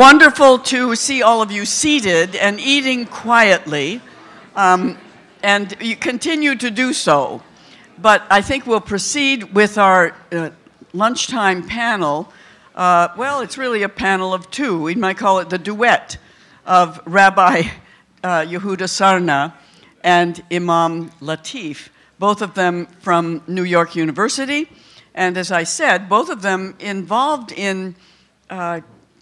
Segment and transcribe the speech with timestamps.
[0.00, 4.00] wonderful to see all of you seated and eating quietly,
[4.56, 4.96] um,
[5.42, 7.42] and you continue to do so.
[7.98, 10.52] But I think we'll proceed with our uh,
[10.94, 12.32] lunchtime panel.
[12.74, 14.80] Uh, well, it's really a panel of two.
[14.80, 16.16] We might call it the duet
[16.64, 17.64] of Rabbi
[18.24, 19.52] uh, Yehuda Sarna
[20.02, 24.66] and Imam Latif, both of them from New York University.
[25.14, 27.96] And as I said, both of them involved in
[28.48, 28.80] uh,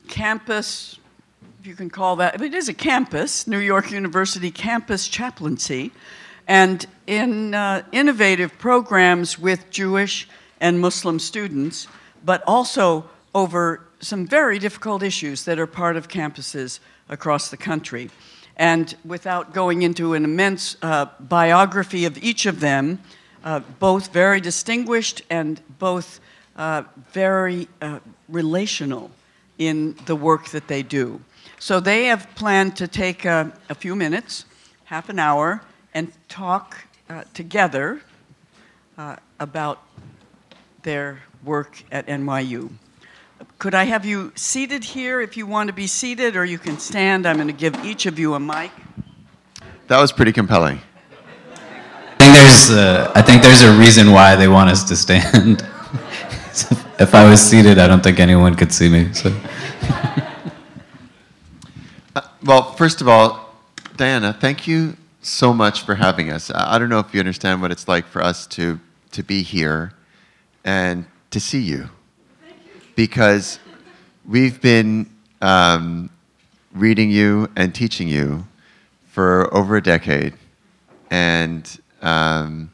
[0.08, 0.98] campus,
[1.60, 5.92] if you can call that, it is a campus, New York University campus chaplaincy,
[6.48, 10.28] and in uh, innovative programs with Jewish
[10.60, 11.86] and Muslim students,
[12.24, 18.10] but also over some very difficult issues that are part of campuses across the country.
[18.56, 23.00] And without going into an immense uh, biography of each of them,
[23.44, 26.20] uh, both very distinguished and both
[26.56, 26.82] uh,
[27.12, 29.10] very uh, relational
[29.58, 31.20] in the work that they do.
[31.58, 34.44] So they have planned to take a, a few minutes,
[34.84, 35.60] half an hour,
[35.92, 36.76] and talk
[37.10, 38.00] uh, together
[38.96, 39.82] uh, about
[40.82, 42.70] their work at NYU.
[43.58, 46.78] Could I have you seated here if you want to be seated, or you can
[46.78, 47.26] stand?
[47.26, 48.70] I'm going to give each of you a mic.
[49.88, 50.80] That was pretty compelling.
[51.54, 55.66] I think there's a, I think there's a reason why they want us to stand.
[56.98, 59.12] if I was seated, I don't think anyone could see me.
[59.12, 59.34] So.
[62.16, 63.54] uh, well, first of all,
[63.96, 66.50] Diana, thank you so much for having us.
[66.54, 68.80] I don't know if you understand what it's like for us to
[69.12, 69.92] to be here
[70.64, 71.88] and to see you,
[72.94, 73.58] because
[74.26, 75.08] we've been
[75.40, 76.10] um,
[76.72, 78.46] reading you and teaching you
[79.10, 80.34] for over a decade,
[81.10, 82.72] and um,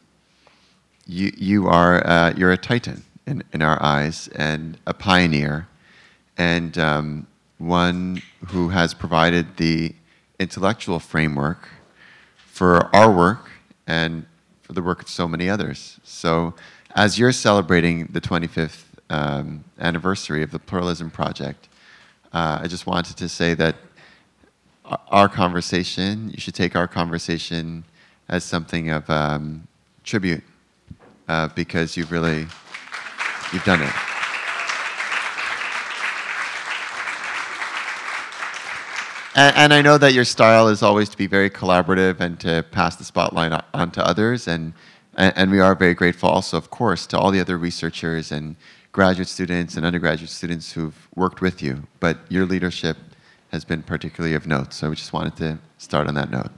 [1.06, 5.68] you you are uh, you're a titan in, in our eyes and a pioneer,
[6.36, 7.26] and um,
[7.58, 9.94] one who has provided the
[10.38, 11.68] intellectual framework
[12.36, 13.50] for our work
[13.86, 14.26] and
[14.62, 15.98] for the work of so many others.
[16.04, 16.54] So,
[16.94, 21.68] as you're celebrating the 25th um, anniversary of the Pluralism Project,
[22.32, 23.76] uh, I just wanted to say that
[25.08, 27.84] our conversation, you should take our conversation
[28.28, 29.66] as something of um,
[30.02, 30.42] tribute
[31.28, 32.46] uh, because you've really
[33.54, 33.92] You've done it.
[39.36, 42.64] And, and, I know that your style is always to be very collaborative and to
[42.72, 44.48] pass the spotlight on to others.
[44.48, 44.72] And,
[45.16, 48.56] and we are very grateful also, of course, to all the other researchers and
[48.90, 51.86] graduate students and undergraduate students who've worked with you.
[52.00, 52.96] But your leadership
[53.52, 54.72] has been particularly of note.
[54.72, 56.50] So we just wanted to start on that note.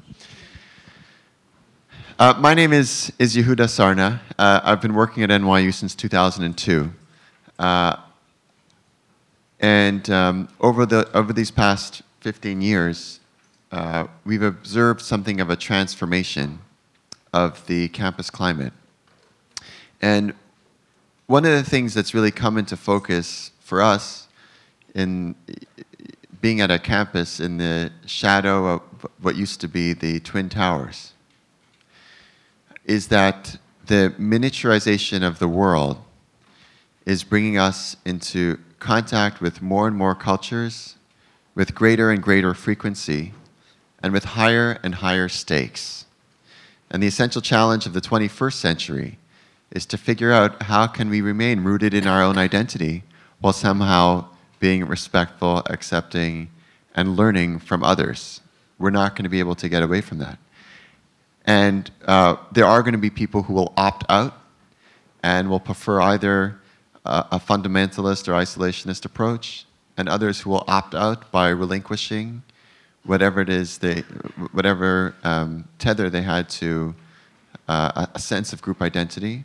[2.19, 4.21] Uh, my name is, is Yehuda Sarna.
[4.39, 6.91] Uh, I've been working at NYU since 2002.
[7.59, 7.97] Uh,
[9.61, 13.21] and um, over, the, over these past 15 years,
[13.71, 16.61] uh, we've observed something of a transformation
[17.35, 18.73] of the campus climate.
[20.01, 20.33] And
[21.27, 24.27] one of the things that's really come into focus for us
[24.95, 25.35] in
[26.41, 28.81] being at a campus in the shadow of
[29.21, 31.13] what used to be the Twin Towers
[32.87, 35.99] is that the miniaturization of the world
[37.05, 40.97] is bringing us into contact with more and more cultures,
[41.55, 43.33] with greater and greater frequency,
[44.03, 46.07] and with higher and higher stakes.
[46.91, 49.19] And the essential challenge of the 21st century
[49.73, 53.03] is to figure out how can we remain rooted in our own identity
[53.41, 54.27] while somehow
[54.61, 56.49] being respectful, accepting,
[56.95, 58.41] and learning from others.
[58.79, 60.39] We're not going to be able to get away from that.
[61.47, 64.35] And uh, there are going to be people who will opt out
[65.23, 66.59] and will prefer either
[67.05, 69.65] a fundamentalist or isolationist approach,
[69.97, 72.43] and others who will opt out by relinquishing
[73.05, 74.01] whatever it is they,
[74.53, 76.95] whatever um, tether they had to
[77.69, 79.45] uh, a sense of group identity.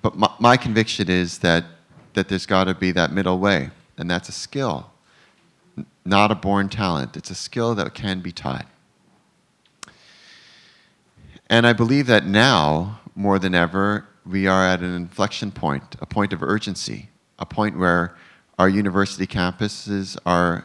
[0.00, 1.64] But my, my conviction is that
[2.14, 4.90] that there's got to be that middle way, and that's a skill,
[6.04, 7.16] not a born talent.
[7.16, 8.66] It's a skill that can be taught.
[11.48, 16.06] And I believe that now, more than ever, we are at an inflection point, a
[16.06, 18.16] point of urgency, a point where
[18.58, 20.64] our university campuses are,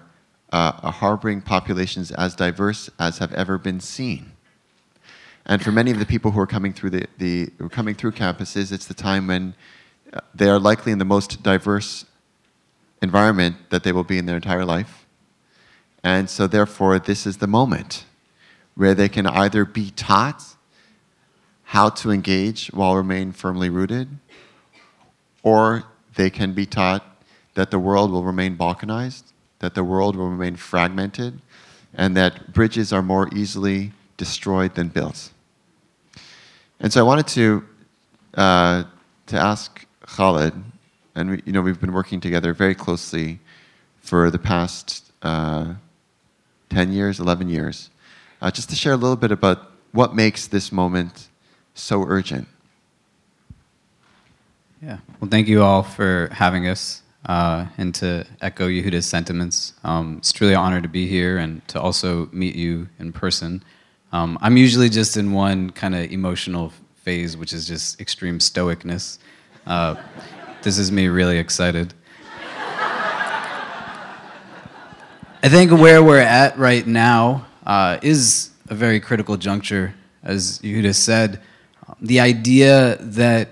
[0.52, 4.32] uh, harboring populations as diverse as have ever been seen.
[5.46, 8.72] And for many of the people who are coming through the, the coming through campuses,
[8.72, 9.54] it's the time when
[10.12, 12.06] uh, they are likely in the most diverse
[13.02, 15.06] environment that they will be in their entire life.
[16.04, 18.06] And so therefore, this is the moment
[18.76, 20.44] where they can either be taught
[21.72, 24.08] how to engage while remain firmly rooted,
[25.44, 25.84] or
[26.16, 27.04] they can be taught
[27.54, 29.24] that the world will remain balkanized
[29.62, 31.40] that the world will remain fragmented,
[31.94, 35.32] and that bridges are more easily destroyed than built.
[36.80, 37.64] And so I wanted to,
[38.34, 38.84] uh,
[39.28, 40.54] to ask Khalid,
[41.16, 43.40] and we, you know, we've been working together very closely
[44.02, 45.76] for the past uh,
[46.70, 47.92] 10 years, 11 years,
[48.42, 51.28] uh, just to share a little bit about what makes this moment
[51.74, 52.48] so urgent.
[54.82, 54.98] Yeah.
[55.20, 57.04] Well, thank you all for having us.
[57.26, 61.66] Uh, and to echo Yehuda's sentiments, um, it's truly an honor to be here and
[61.68, 63.64] to also meet you in person.
[64.12, 69.20] Um, I'm usually just in one kind of emotional phase, which is just extreme stoicness.
[69.68, 69.96] Uh,
[70.64, 71.94] this is me really excited.
[75.44, 80.94] I think where we're at right now uh, is a very critical juncture, as Yehuda
[80.94, 81.40] said.
[82.00, 83.50] The idea that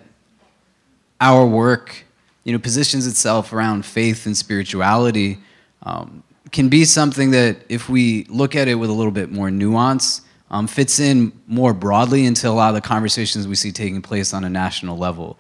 [1.20, 2.06] our work,
[2.44, 5.40] you know, positions itself around faith and spirituality
[5.84, 9.52] um, can be something that, if we look at it with a little bit more
[9.52, 10.22] nuance,
[10.52, 14.34] um, fits in more broadly into a lot of the conversations we see taking place
[14.34, 15.38] on a national level.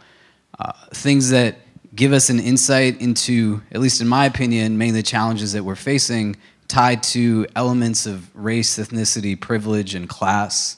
[0.60, 1.57] Uh, things that
[1.96, 5.63] give us an insight into, at least in my opinion, many of the challenges that
[5.63, 6.36] we're facing
[6.68, 10.78] tied to elements of race, ethnicity, privilege, and class,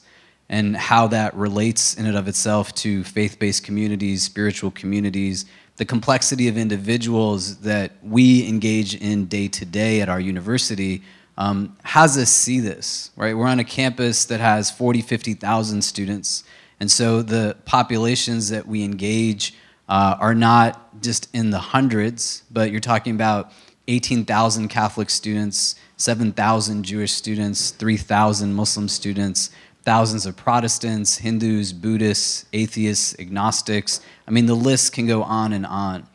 [0.52, 5.46] and how that relates in and of itself to faith based communities, spiritual communities,
[5.76, 11.02] the complexity of individuals that we engage in day to day at our university.
[11.38, 13.34] Um, has us see this, right?
[13.34, 16.44] We're on a campus that has 40, 50,000 students.
[16.78, 19.54] And so the populations that we engage
[19.88, 23.52] uh, are not just in the hundreds, but you're talking about
[23.88, 29.50] 18,000 Catholic students, 7,000 Jewish students, 3,000 Muslim students,
[29.82, 34.00] thousands of Protestants, Hindus, Buddhists, atheists, agnostics.
[34.26, 36.06] I mean, the list can go on and on.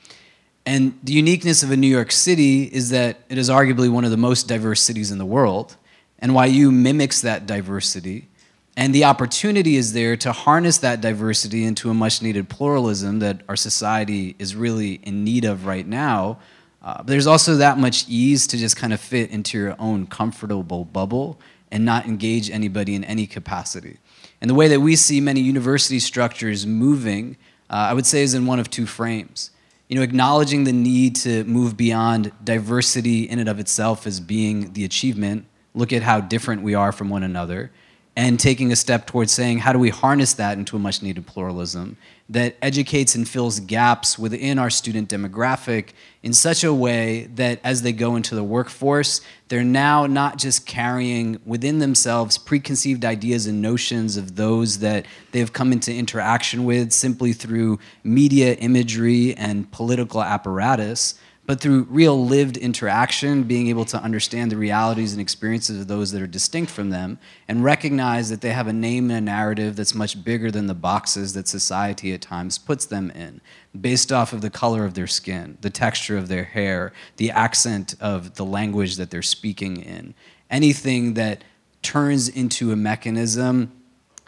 [0.66, 4.12] And the uniqueness of a New York City is that it is arguably one of
[4.12, 5.78] the most diverse cities in the world.
[6.22, 8.28] NYU mimics that diversity.
[8.76, 13.42] And the opportunity is there to harness that diversity into a much needed pluralism that
[13.50, 16.40] our society is really in need of right now.
[16.82, 20.06] Uh, but there's also that much ease to just kind of fit into your own
[20.06, 21.40] comfortable bubble
[21.72, 23.98] and not engage anybody in any capacity.
[24.42, 27.38] And the way that we see many university structures moving,
[27.70, 29.52] uh, I would say, is in one of two frames.
[29.88, 34.74] You know, acknowledging the need to move beyond diversity in and of itself as being
[34.74, 35.46] the achievement.
[35.74, 37.72] Look at how different we are from one another
[38.16, 41.26] and taking a step towards saying, how do we harness that into a much needed
[41.28, 41.98] pluralism
[42.30, 45.90] that educates and fills gaps within our student demographic
[46.24, 50.66] in such a way that as they go into the workforce, they're now not just
[50.66, 56.92] carrying within themselves preconceived ideas and notions of those that they've come into interaction with
[56.92, 63.98] simply through media imagery and political apparatus but through real lived interaction, being able to
[64.04, 67.18] understand the realities and experiences of those that are distinct from them,
[67.48, 70.76] and recognize that they have a name and a narrative that's much bigger than the
[70.76, 73.40] boxes that society at times puts them in,
[73.80, 77.96] based off of the color of their skin, the texture of their hair, the accent
[78.02, 80.14] of the language that they're speaking in.
[80.50, 81.46] Anything that
[81.82, 83.72] turns into a mechanism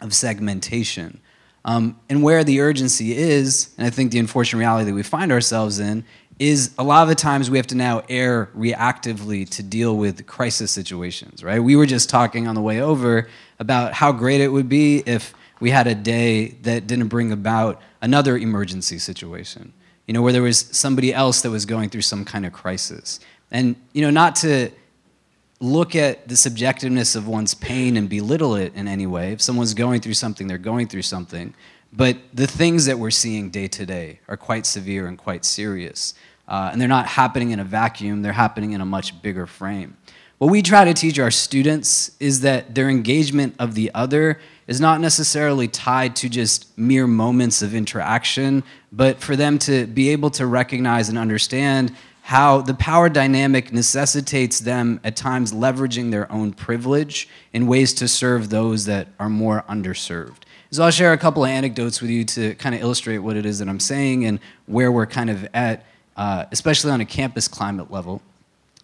[0.00, 1.20] of segmentation.
[1.62, 5.30] Um, and where the urgency is, and I think the unfortunate reality that we find
[5.30, 6.04] ourselves in,
[6.40, 10.26] is a lot of the times we have to now err reactively to deal with
[10.26, 11.60] crisis situations, right?
[11.60, 13.28] We were just talking on the way over
[13.58, 17.82] about how great it would be if we had a day that didn't bring about
[18.00, 19.74] another emergency situation,
[20.06, 23.20] you know, where there was somebody else that was going through some kind of crisis.
[23.50, 24.70] And, you know, not to
[25.60, 29.32] look at the subjectiveness of one's pain and belittle it in any way.
[29.32, 31.52] If someone's going through something, they're going through something.
[31.92, 36.14] But the things that we're seeing day to day are quite severe and quite serious.
[36.50, 39.96] Uh, and they're not happening in a vacuum, they're happening in a much bigger frame.
[40.38, 44.80] What we try to teach our students is that their engagement of the other is
[44.80, 50.30] not necessarily tied to just mere moments of interaction, but for them to be able
[50.30, 56.52] to recognize and understand how the power dynamic necessitates them at times leveraging their own
[56.52, 60.42] privilege in ways to serve those that are more underserved.
[60.70, 63.44] So I'll share a couple of anecdotes with you to kind of illustrate what it
[63.44, 65.84] is that I'm saying and where we're kind of at
[66.20, 68.20] uh, especially on a campus climate level.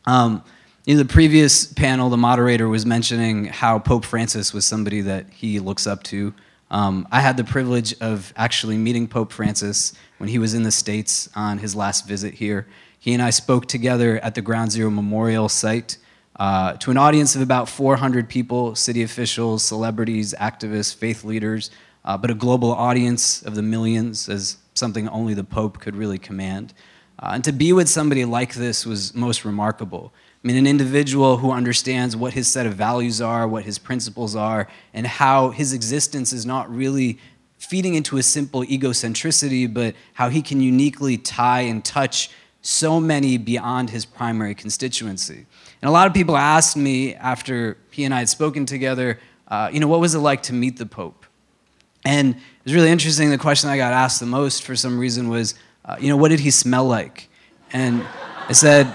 [0.07, 0.43] Um,
[0.87, 5.61] in the previous panel, the moderator was mentioning how Pope Francis was somebody that he
[5.61, 6.33] looks up to.
[6.71, 10.71] Um, I had the privilege of actually meeting Pope Francis when he was in the
[10.71, 12.67] States on his last visit here.
[12.99, 15.99] He and I spoke together at the Ground Zero Memorial site
[16.37, 21.71] uh, to an audience of about 400 people city officials, celebrities, activists, faith leaders,
[22.07, 26.19] uh, but a global audience of the millions as something only the Pope could really
[26.19, 26.73] command.
[27.19, 30.13] Uh, and to be with somebody like this was most remarkable.
[30.45, 34.37] I mean, an individual who understands what his set of values are, what his principles
[34.37, 37.19] are, and how his existence is not really
[37.59, 42.31] feeding into a simple egocentricity, but how he can uniquely tie and touch
[42.61, 45.47] so many beyond his primary constituency.
[45.81, 49.19] And a lot of people asked me after he and I had spoken together,
[49.49, 51.25] uh, you know, what was it like to meet the Pope?
[52.05, 53.31] And it was really interesting.
[53.31, 55.55] The question I got asked the most for some reason was,
[55.87, 57.29] uh, you know, what did he smell like?
[57.73, 58.05] And
[58.49, 58.95] I said,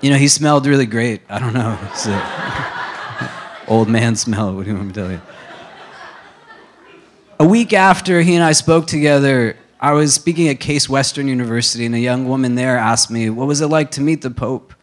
[0.00, 1.22] you know, he smelled really great.
[1.28, 1.78] I don't know.
[3.68, 4.54] Old man smell.
[4.54, 5.20] What do you want me to tell you?
[7.38, 11.86] A week after he and I spoke together, I was speaking at Case Western University,
[11.86, 14.74] and a young woman there asked me, What was it like to meet the Pope?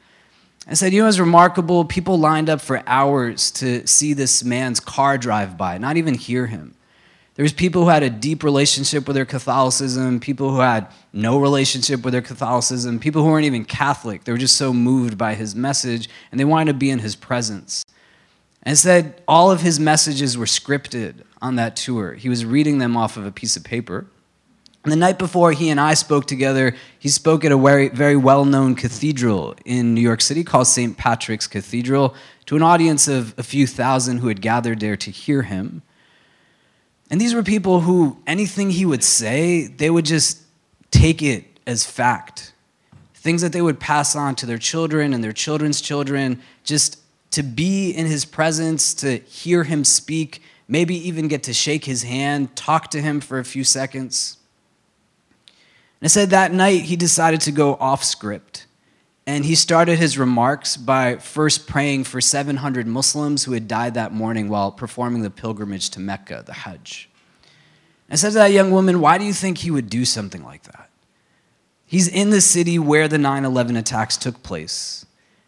[0.67, 1.85] I said, You know, it was remarkable.
[1.85, 6.47] People lined up for hours to see this man's car drive by, not even hear
[6.47, 6.75] him.
[7.39, 11.39] There was people who had a deep relationship with their Catholicism, people who had no
[11.39, 14.25] relationship with their Catholicism, people who weren't even Catholic.
[14.25, 17.15] They were just so moved by his message, and they wanted to be in his
[17.15, 17.85] presence.
[18.63, 22.15] And said all of his messages were scripted on that tour.
[22.15, 24.05] He was reading them off of a piece of paper.
[24.83, 28.17] And the night before he and I spoke together, he spoke at a very, very
[28.17, 30.97] well known cathedral in New York City called St.
[30.97, 32.15] Patrick's Cathedral
[32.47, 35.83] to an audience of a few thousand who had gathered there to hear him.
[37.09, 40.43] And these were people who anything he would say, they would just
[40.91, 42.53] take it as fact.
[43.13, 46.99] Things that they would pass on to their children and their children's children, just
[47.31, 52.03] to be in his presence, to hear him speak, maybe even get to shake his
[52.03, 54.37] hand, talk to him for a few seconds.
[55.99, 58.65] And it said that night he decided to go off script.
[59.29, 64.11] And he started his remarks by first praying for 700 Muslims who had died that
[64.11, 67.07] morning while performing the pilgrimage to Mecca, the Hajj.
[68.09, 70.63] I said to that young woman, Why do you think he would do something like
[70.63, 70.89] that?
[71.85, 75.05] He's in the city where the 9 11 attacks took place.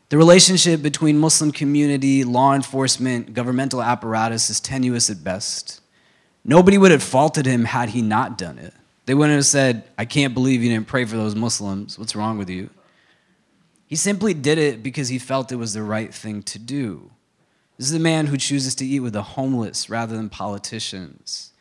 [0.10, 5.82] The relationship between Muslim community, law enforcement, governmental apparatus is tenuous at best.
[6.46, 8.76] Nobody would have faulted him had he not done it.
[9.08, 11.98] They wouldn't have said, I can't believe you didn't pray for those Muslims.
[11.98, 12.70] What's wrong with you?
[13.92, 17.12] He simply did it because he felt it was the right thing to do.
[17.78, 21.52] This is a man who chooses to eat with the homeless rather than politicians.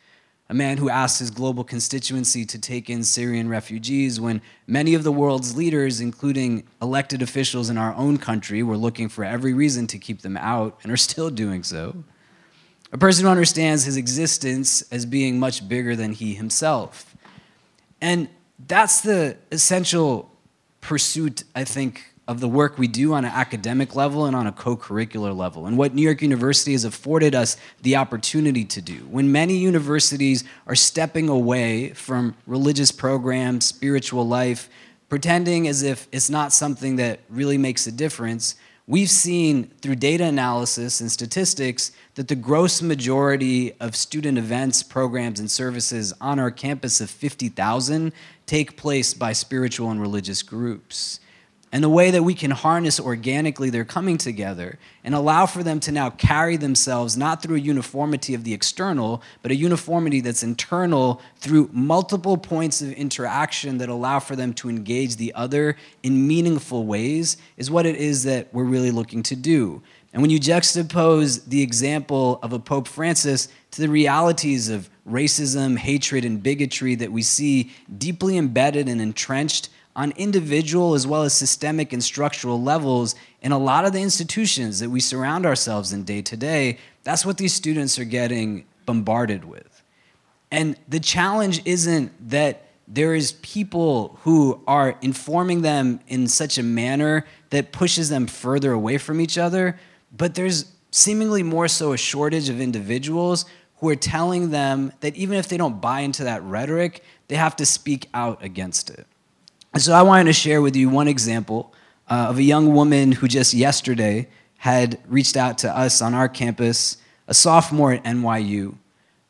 [0.47, 5.03] A man who asks his global constituency to take in Syrian refugees when many of
[5.03, 9.85] the world's leaders, including elected officials in our own country, were looking for every reason
[9.87, 12.01] to keep them out and are still doing so.
[12.93, 17.13] A person who understands his existence as being much bigger than he himself
[17.99, 18.29] and
[18.67, 20.31] that's the essential
[20.81, 24.51] pursuit, I think, of the work we do on an academic level and on a
[24.51, 29.05] co curricular level, and what New York University has afforded us the opportunity to do.
[29.09, 34.69] When many universities are stepping away from religious programs, spiritual life,
[35.09, 38.55] pretending as if it's not something that really makes a difference,
[38.87, 45.39] we've seen through data analysis and statistics that the gross majority of student events, programs,
[45.39, 48.13] and services on our campus of 50,000
[48.45, 51.19] take place by spiritual and religious groups
[51.71, 55.79] and the way that we can harness organically their coming together and allow for them
[55.79, 60.43] to now carry themselves not through a uniformity of the external, but a uniformity that's
[60.43, 66.27] internal through multiple points of interaction that allow for them to engage the other in
[66.27, 69.81] meaningful ways is what it is that we're really looking to do.
[70.13, 75.77] And when you juxtapose the example of a Pope Francis to the realities of racism,
[75.77, 81.33] hatred, and bigotry that we see deeply embedded and entrenched on individual as well as
[81.33, 86.03] systemic and structural levels in a lot of the institutions that we surround ourselves in
[86.03, 89.83] day to day, that's what these students are getting bombarded with.
[90.51, 96.63] And the challenge isn't that there is people who are informing them in such a
[96.63, 99.79] manner that pushes them further away from each other,
[100.15, 103.45] but there's seemingly more so a shortage of individuals
[103.77, 107.55] who are telling them that even if they don't buy into that rhetoric, they have
[107.55, 109.07] to speak out against it.
[109.77, 111.73] So I wanted to share with you one example
[112.09, 116.27] uh, of a young woman who just yesterday had reached out to us on our
[116.27, 116.97] campus,
[117.27, 118.75] a sophomore at NYU.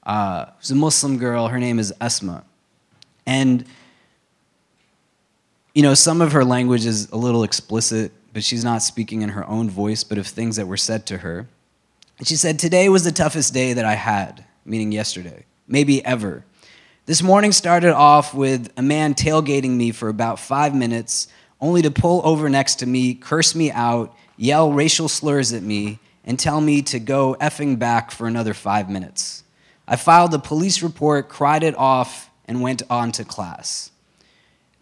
[0.04, 1.48] Uh, a Muslim girl.
[1.48, 2.44] Her name is Esma.
[3.28, 3.66] And,
[5.76, 9.30] you know, some of her language is a little explicit, but she's not speaking in
[9.30, 11.48] her own voice, but of things that were said to her.
[12.18, 16.46] And she said, Today was the toughest day that I had, meaning yesterday, maybe ever.
[17.08, 21.28] This morning started off with a man tailgating me for about five minutes,
[21.60, 25.98] only to pull over next to me, curse me out, yell racial slurs at me,
[26.24, 29.44] and tell me to go effing back for another five minutes.
[29.88, 33.90] I filed a police report, cried it off, and went on to class.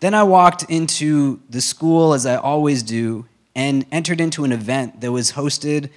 [0.01, 4.99] Then I walked into the school as I always do and entered into an event
[4.99, 5.89] that was hosted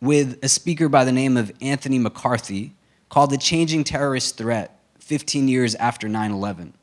[0.00, 2.74] with a speaker by the name of Anthony McCarthy
[3.08, 4.73] called The Changing Terrorist Threat
[5.04, 6.74] 15 years after 9 11.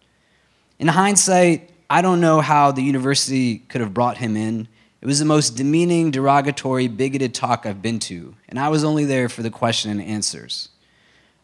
[0.80, 4.68] In hindsight, I don't know how the university could have brought him in.
[5.02, 9.04] It was the most demeaning, derogatory, bigoted talk I've been to, and I was only
[9.04, 10.70] there for the question and answers.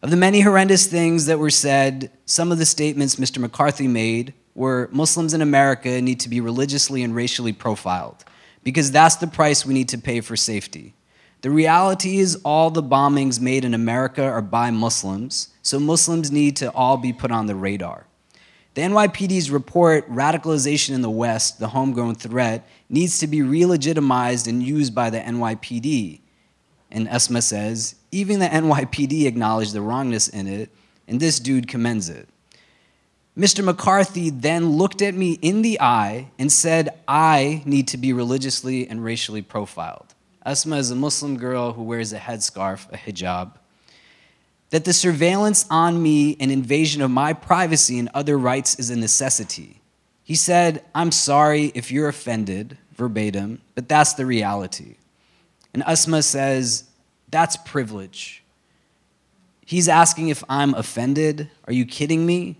[0.00, 3.38] Of the many horrendous things that were said, some of the statements Mr.
[3.38, 8.24] McCarthy made were Muslims in America need to be religiously and racially profiled,
[8.62, 10.94] because that's the price we need to pay for safety.
[11.40, 16.56] The reality is, all the bombings made in America are by Muslims, so Muslims need
[16.56, 18.06] to all be put on the radar.
[18.74, 24.62] The NYPD's report, Radicalization in the West, the Homegrown Threat, needs to be re-legitimized and
[24.62, 26.20] used by the NYPD.
[26.90, 30.70] And Esma says, even the NYPD acknowledged the wrongness in it,
[31.06, 32.28] and this dude commends it.
[33.36, 33.64] Mr.
[33.64, 38.88] McCarthy then looked at me in the eye and said, I need to be religiously
[38.88, 40.14] and racially profiled.
[40.48, 43.52] Esma is a Muslim girl who wears a headscarf, a hijab
[44.70, 48.96] that the surveillance on me and invasion of my privacy and other rights is a
[48.96, 49.80] necessity.
[50.24, 54.96] He said, I'm sorry if you're offended, verbatim, but that's the reality.
[55.72, 56.84] And Asma says,
[57.30, 58.42] That's privilege.
[59.64, 61.50] He's asking if I'm offended.
[61.66, 62.56] Are you kidding me?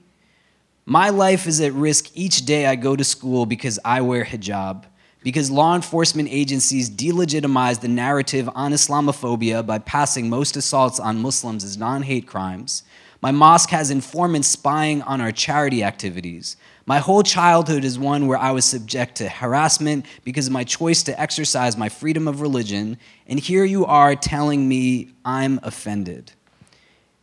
[0.85, 4.85] My life is at risk each day I go to school because I wear hijab
[5.23, 11.65] because law enforcement agencies delegitimize the narrative on Islamophobia by passing most assaults on Muslims
[11.65, 12.85] as non hate crimes.
[13.21, 16.57] My mosque has informants spying on our charity activities.
[16.87, 21.03] My whole childhood is one where I was subject to harassment because of my choice
[21.03, 26.33] to exercise my freedom of religion, and here you are telling me I'm offended.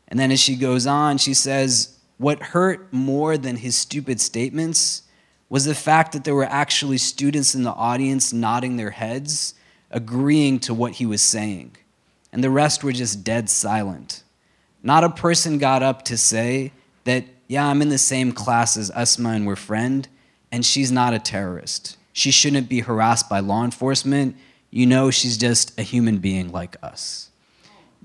[0.07, 5.03] And then as she goes on, she says, What hurt more than his stupid statements
[5.49, 9.53] was the fact that there were actually students in the audience nodding their heads,
[9.91, 11.75] agreeing to what he was saying.
[12.31, 14.23] And the rest were just dead silent.
[14.83, 16.71] Not a person got up to say
[17.05, 20.07] that, yeah, I'm in the same class as Asma and we're friend,
[20.51, 21.97] and she's not a terrorist.
[22.11, 24.35] She shouldn't be harassed by law enforcement.
[24.71, 27.29] You know, she's just a human being like us.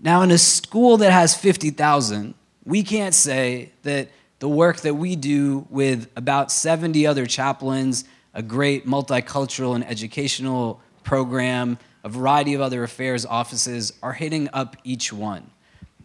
[0.03, 4.09] Now, in a school that has 50,000, we can't say that
[4.40, 10.81] the work that we do with about 70 other chaplains, a great multicultural and educational
[11.05, 15.50] program, a variety of other affairs offices are hitting up each one.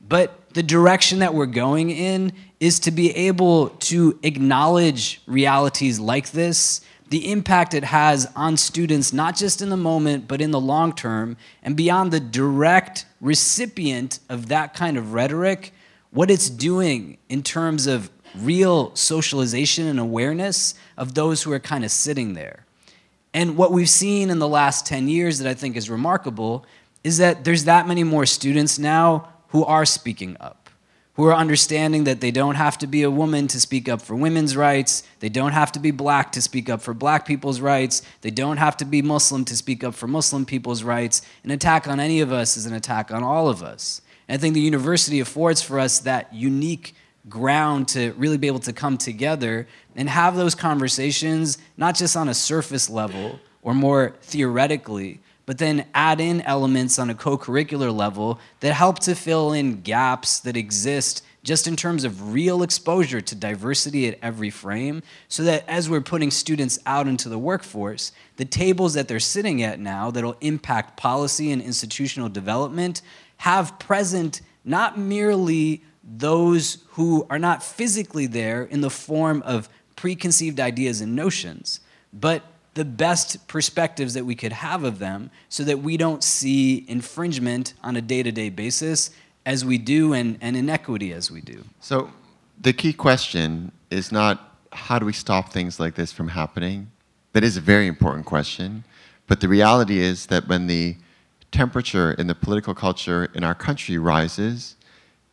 [0.08, 6.32] But the direction that we're going in is to be able to acknowledge realities like
[6.32, 10.60] this, the impact it has on students, not just in the moment, but in the
[10.60, 15.74] long term, and beyond the direct recipient of that kind of rhetoric,
[16.12, 21.84] what it's doing in terms of real socialization and awareness of those who are kind
[21.84, 22.65] of sitting there.
[23.34, 26.65] And what we've seen in the last 10 years that I think is remarkable
[27.04, 30.69] is that there's that many more students now who are speaking up,
[31.15, 34.15] who are understanding that they don't have to be a woman to speak up for
[34.15, 38.02] women's rights, they don't have to be black to speak up for black people's rights,
[38.21, 41.21] they don't have to be Muslim to speak up for Muslim people's rights.
[41.43, 44.02] An attack on any of us is an attack on all of us.
[44.28, 46.95] And I think the university affords for us that unique
[47.29, 52.29] ground to really be able to come together and have those conversations, not just on
[52.29, 57.95] a surface level or more theoretically, but then add in elements on a co curricular
[57.95, 63.21] level that help to fill in gaps that exist just in terms of real exposure
[63.21, 68.11] to diversity at every frame, so that as we're putting students out into the workforce,
[68.38, 73.03] the tables that they're sitting at now that'll impact policy and institutional development
[73.38, 80.59] have present not merely those who are not physically there in the form of preconceived
[80.59, 81.79] ideas and notions,
[82.13, 82.43] but
[82.75, 87.73] the best perspectives that we could have of them so that we don't see infringement
[87.81, 89.11] on a day to day basis
[89.45, 91.63] as we do and, and inequity as we do.
[91.79, 92.09] So,
[92.61, 96.91] the key question is not how do we stop things like this from happening?
[97.33, 98.83] That is a very important question.
[99.27, 100.97] But the reality is that when the
[101.51, 104.75] temperature in the political culture in our country rises,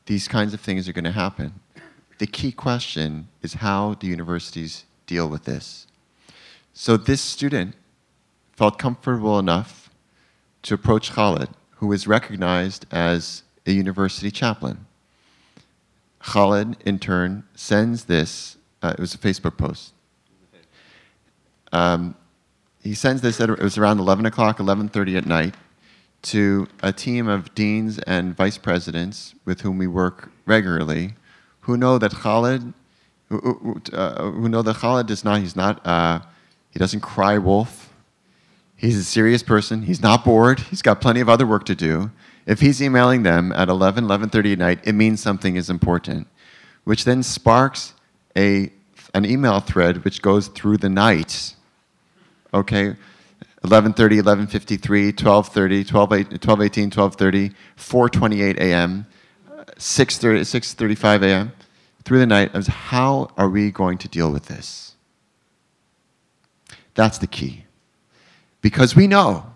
[0.07, 1.61] these kinds of things are going to happen.
[2.19, 5.87] The key question is how the universities deal with this.
[6.75, 7.75] So this student
[8.53, 9.91] felt comfortable enough
[10.63, 14.87] to approach Khalid, who is recognized as a university chaplain.
[16.21, 19.93] Khalid, in turn, sends this, uh, it was a Facebook post.
[21.73, 22.15] Um,
[22.83, 25.55] he sends this, at, it was around 11 o'clock, 11.30 at night,
[26.23, 31.15] to a team of deans and vice presidents with whom we work regularly
[31.63, 32.73] who know that Khalid,
[33.29, 36.21] who, uh, who know that Khalid is not, he's not, uh,
[36.71, 37.93] he doesn't cry wolf.
[38.77, 39.83] He's a serious person.
[39.83, 40.59] He's not bored.
[40.59, 42.11] He's got plenty of other work to do.
[42.47, 46.27] If he's emailing them at 11, 11.30 at night, it means something is important,
[46.83, 47.95] which then sparks
[48.37, 48.73] a,
[49.15, 51.55] an email thread which goes through the night.
[52.53, 52.97] Okay?
[53.63, 59.07] 11.30, 11.53, 12.30, 12.18, 12.30, 4.28 a.m.,
[59.77, 61.53] 6.30, 6.35 a.m.,
[62.05, 64.97] through the night is how are we going to deal with this?
[66.95, 67.65] That's the key.
[68.61, 69.55] Because we know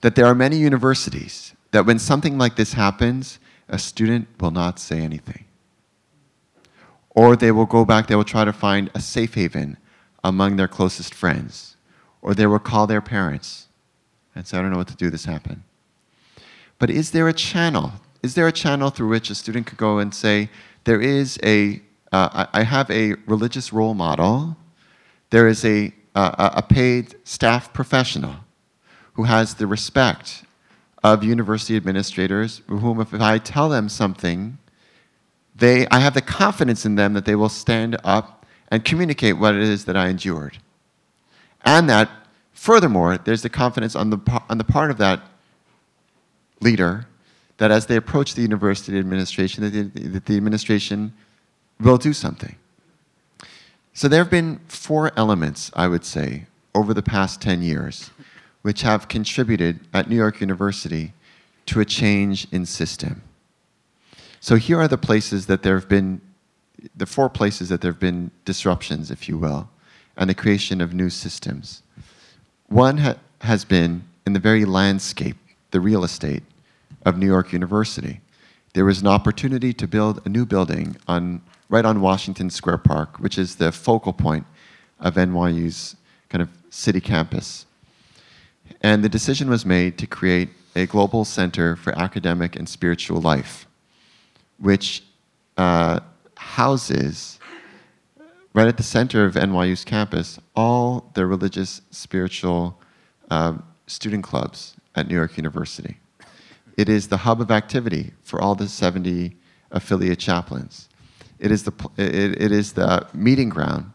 [0.00, 4.78] that there are many universities that when something like this happens, a student will not
[4.78, 5.44] say anything.
[7.10, 9.76] Or they will go back, they will try to find a safe haven
[10.22, 11.76] among their closest friends.
[12.20, 13.68] Or they will call their parents
[14.34, 15.62] and say, I don't know what to do, this happened.
[16.78, 17.92] But is there a channel?
[18.22, 20.50] Is there a channel through which a student could go and say,
[20.84, 24.56] there is a, uh, I have a religious role model,
[25.30, 28.36] there is a, uh, a paid staff professional
[29.14, 30.44] who has the respect
[31.02, 34.58] of university administrators, whom if I tell them something,
[35.54, 39.54] they, I have the confidence in them that they will stand up and communicate what
[39.54, 40.58] it is that I endured.
[41.64, 42.10] And that,
[42.52, 45.22] furthermore, there's the confidence on the, on the part of that
[46.60, 47.06] leader
[47.58, 51.12] that as they approach the university administration, that the, that the administration
[51.80, 52.56] will do something.
[53.92, 58.10] So there have been four elements, I would say, over the past 10 years,
[58.62, 61.12] which have contributed at New York University
[61.66, 63.22] to a change in system.
[64.40, 66.20] So here are the places that there have been,
[66.96, 69.68] the four places that there have been disruptions, if you will,
[70.18, 71.82] and the creation of new systems.
[72.66, 75.36] One ha has been in the very landscape,
[75.70, 76.42] the real estate
[77.06, 78.20] of New York University.
[78.74, 83.18] There was an opportunity to build a new building on right on Washington Square Park,
[83.18, 84.44] which is the focal point
[84.98, 85.96] of NYU's
[86.28, 87.66] kind of city campus.
[88.82, 93.66] And the decision was made to create a global center for academic and spiritual life,
[94.58, 95.04] which
[95.56, 96.00] uh,
[96.36, 97.37] houses,
[98.52, 102.80] right at the center of NYU's campus, all the religious, spiritual
[103.30, 103.54] uh,
[103.86, 105.98] student clubs at New York University.
[106.76, 109.36] It is the hub of activity for all the 70
[109.70, 110.88] affiliate chaplains.
[111.38, 113.92] It is the, it, it is the meeting ground,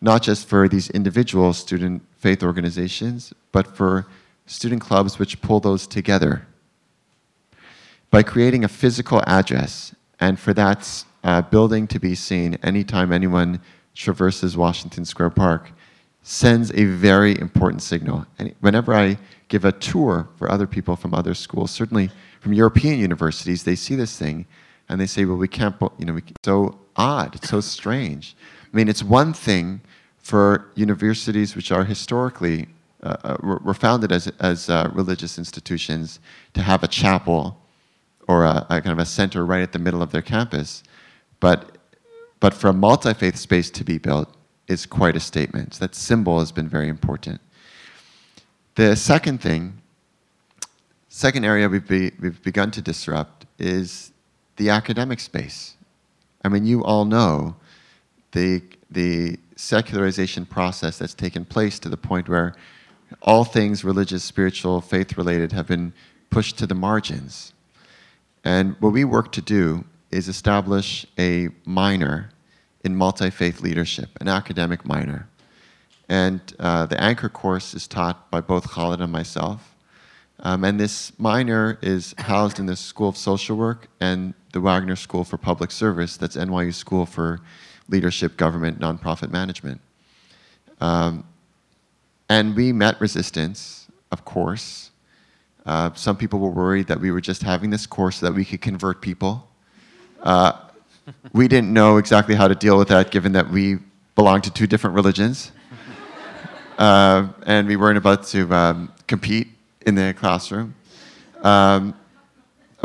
[0.00, 4.06] not just for these individual student faith organizations, but for
[4.46, 6.46] student clubs which pull those together.
[8.10, 13.60] By creating a physical address, and for that uh, building to be seen anytime anyone
[13.94, 15.70] traverses Washington Square Park,
[16.22, 18.26] sends a very important signal.
[18.38, 22.98] And whenever I give a tour for other people from other schools, certainly from European
[22.98, 24.46] universities, they see this thing
[24.88, 28.36] and they say, well, we can't, you know, we, so odd, it's so strange.
[28.72, 29.80] I mean, it's one thing
[30.18, 32.68] for universities which are historically,
[33.02, 36.20] uh, uh were founded as, as uh, religious institutions
[36.54, 37.58] to have a chapel
[38.28, 40.82] or a, a, kind of a center right at the middle of their campus.
[41.40, 41.73] But,
[42.40, 44.34] but for a multi-faith space to be built
[44.68, 45.74] is quite a statement.
[45.74, 47.40] So that symbol has been very important.
[48.74, 49.80] The second thing,
[51.08, 54.12] second area we've, be, we've begun to disrupt is
[54.56, 55.76] the academic space.
[56.44, 57.56] I mean, you all know
[58.32, 62.54] the, the secularization process that's taken place to the point where
[63.22, 65.92] all things religious, spiritual, faith related have been
[66.30, 67.52] pushed to the margins.
[68.42, 72.30] And what we work to do is establish a minor
[72.84, 75.28] in multi faith leadership, an academic minor.
[76.08, 79.74] And uh, the anchor course is taught by both Khalid and myself.
[80.40, 84.94] Um, and this minor is housed in the School of Social Work and the Wagner
[84.94, 87.40] School for Public Service, that's NYU School for
[87.88, 89.80] Leadership, Government, Nonprofit Management.
[90.80, 91.24] Um,
[92.28, 94.90] and we met resistance, of course.
[95.66, 98.44] Uh, some people were worried that we were just having this course so that we
[98.44, 99.48] could convert people.
[100.24, 100.52] Uh,
[101.34, 103.76] we didn't know exactly how to deal with that given that we
[104.14, 105.52] belonged to two different religions.
[106.76, 109.46] Uh, and we weren't about to um, compete
[109.86, 110.74] in the classroom.
[111.44, 111.94] Um,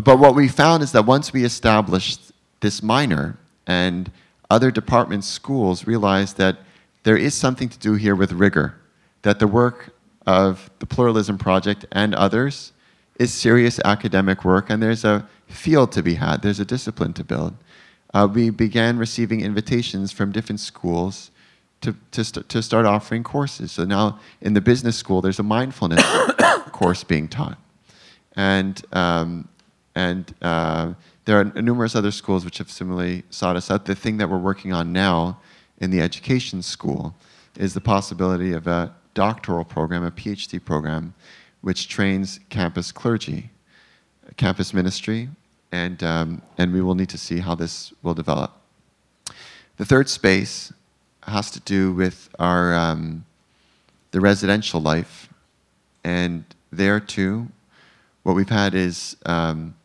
[0.04, 4.12] but what we found is that once we established this minor and
[4.48, 6.60] other department schools realized that
[7.02, 8.76] there is something to do here with rigor,
[9.24, 9.90] that the work
[10.28, 12.74] of the Pluralism Project and others
[13.18, 17.24] is serious academic work, and there's a field to be had, there's a discipline to
[17.24, 17.56] build.
[18.14, 21.32] Uh, we began receiving invitations from different schools
[21.82, 23.72] to, to, st to start offering courses.
[23.72, 26.04] So now in the business school, there's a mindfulness
[26.72, 27.58] course being taught.
[28.36, 29.48] And, um,
[29.96, 30.94] and uh,
[31.26, 33.86] there are numerous other schools which have similarly sought us out.
[33.86, 35.40] The thing that we're working on now
[35.80, 37.16] in the education school
[37.58, 41.14] is the possibility of a doctoral program, a PhD program,
[41.62, 43.50] which trains campus clergy,
[44.38, 45.30] campus ministry,
[45.72, 48.52] and, um, and we will need to see how this will develop.
[49.78, 50.74] The third space
[51.24, 53.26] has to do with our, um,
[54.12, 55.30] the residential life,
[56.04, 57.48] and there too,
[58.24, 59.76] what we've had is um,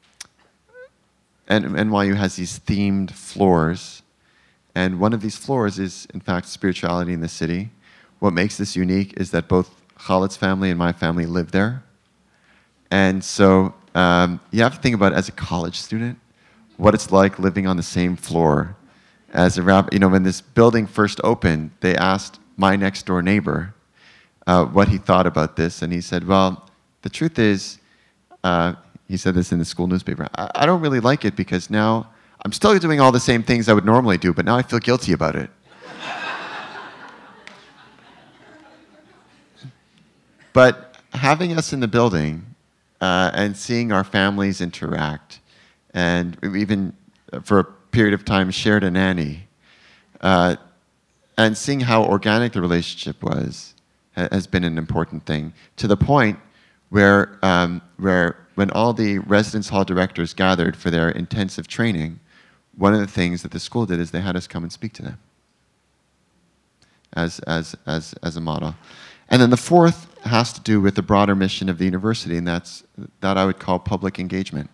[1.49, 4.03] NYU has these themed floors,
[4.75, 7.71] and one of these floors is, in fact, spirituality in the city.
[8.19, 11.85] What makes this unique is that both Khalid's family and my family live there.
[12.91, 16.19] And so um, you have to think about as a college student
[16.77, 18.77] what it's like living on the same floor
[19.33, 19.91] as a rabbi.
[19.93, 23.75] You know, when this building first opened, they asked my next door neighbor
[24.47, 26.69] uh, what he thought about this, and he said, "Well,
[27.03, 27.79] the truth is,
[28.43, 28.75] uh,
[29.09, 30.29] he said this in the school newspaper.
[30.35, 32.11] I, I don't really like it because now
[32.45, 34.81] I'm still doing all the same things I would normally do, but now I feel
[34.81, 35.51] guilty about it."
[40.53, 42.54] but having us in the building
[43.05, 45.41] uh, and seeing our families interact,
[45.93, 46.97] and even
[47.43, 49.47] for a period of time shared a nanny,
[50.23, 50.57] uh,
[51.37, 53.75] and seeing how organic the relationship was
[54.17, 56.39] ha has been an important thing to the point
[56.89, 62.21] where, um, where when all the residence hall directors gathered for their intensive training,
[62.79, 64.95] one of the things that the school did is they had us come and speak
[64.95, 65.19] to them
[67.13, 68.75] as, as, as, as a model.
[69.29, 72.47] And then the fourth has to do with the broader mission of the university, and
[72.47, 72.85] that's
[73.21, 74.71] that I would call public engagement.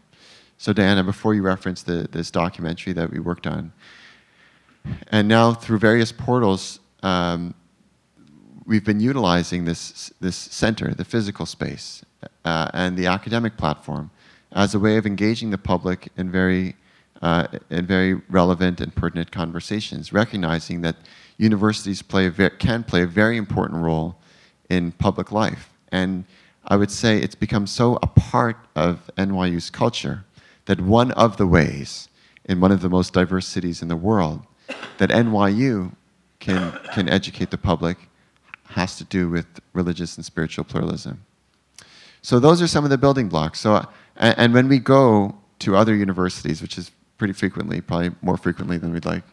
[0.59, 3.73] So Diana, before you referenced the, this documentary that we worked on,
[5.09, 7.55] and now through various portals, um,
[8.67, 12.05] we've been utilizing this, this center, the physical space,
[12.45, 14.11] uh, and the academic platform
[14.53, 16.77] as a way of engaging the public in very,
[17.23, 20.97] uh, in very relevant and pertinent conversations, recognizing that
[21.39, 24.17] universities play can play a very important role
[24.71, 25.69] in public life.
[25.93, 26.25] And
[26.65, 30.25] I would say it's become so a part of NYU's culture
[30.67, 32.09] that one of the ways
[32.45, 34.43] in one of the most diverse cities in the world
[34.99, 35.93] that NYU
[36.39, 37.99] can, can educate the public
[38.69, 41.25] has to do with religious and spiritual pluralism.
[42.23, 43.61] So those are some of the building blocks.
[43.61, 43.85] So,
[44.17, 48.79] and, and when we go to other universities, which is pretty frequently, probably more frequently
[48.79, 49.25] than we'd like,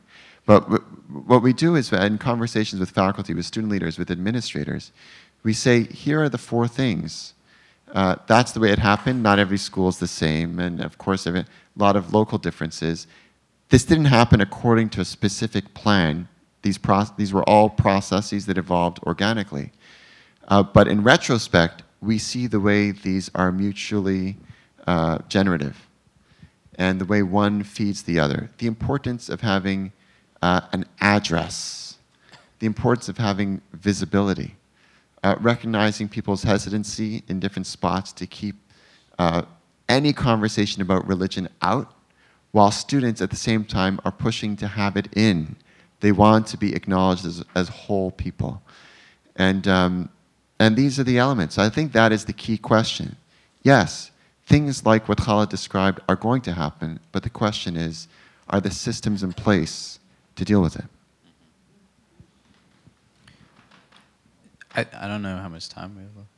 [0.47, 0.63] but
[1.27, 4.93] what we do is in conversations with faculty, with student leaders, with administrators,
[5.47, 7.33] we say, here are the four things.
[7.93, 9.23] Uh, that's the way it happened.
[9.23, 11.45] Not every school is the same, and of course, a
[11.77, 13.07] lot of local differences.
[13.69, 16.27] This didn't happen according to a specific plan.
[16.63, 16.79] These,
[17.15, 19.71] these were all processes that evolved organically.
[20.49, 24.35] Uh, but in retrospect, we see the way these are mutually
[24.85, 25.87] uh, generative
[26.75, 28.49] and the way one feeds the other.
[28.57, 29.93] The importance of having
[30.41, 31.99] uh, an address,
[32.59, 34.56] the importance of having visibility
[35.23, 38.55] uh, recognizing people's hesitancy in different spots to keep
[39.19, 39.41] uh,
[39.89, 41.93] any conversation about religion out,
[42.51, 45.55] while students at the same time are pushing to have it in.
[45.99, 48.61] They want to be acknowledged as, as whole people.
[49.35, 50.09] And, um,
[50.59, 51.57] and these are the elements.
[51.57, 53.15] I think that is the key question.
[53.63, 54.11] Yes,
[54.45, 58.07] things like what Khalid described are going to happen, but the question is,
[58.49, 59.99] are the systems in place
[60.35, 60.85] to deal with it?
[64.77, 66.29] I, I don't know how much time we have left.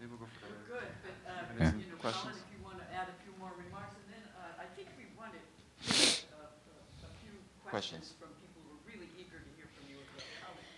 [0.00, 1.72] Maybe we'll go for the Good, but, uh, yeah.
[1.78, 2.34] you know, questions?
[2.34, 5.04] if you want to add a few more remarks, and then uh, I think we
[5.16, 9.88] wanted uh, a few questions, questions, from people who are really eager to hear from
[9.88, 10.02] you.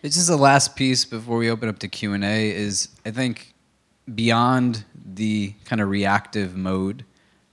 [0.02, 2.50] It's just the last piece before we open up to Q and A.
[2.50, 3.54] Is I think
[4.14, 4.84] beyond
[5.14, 7.06] the kind of reactive mode,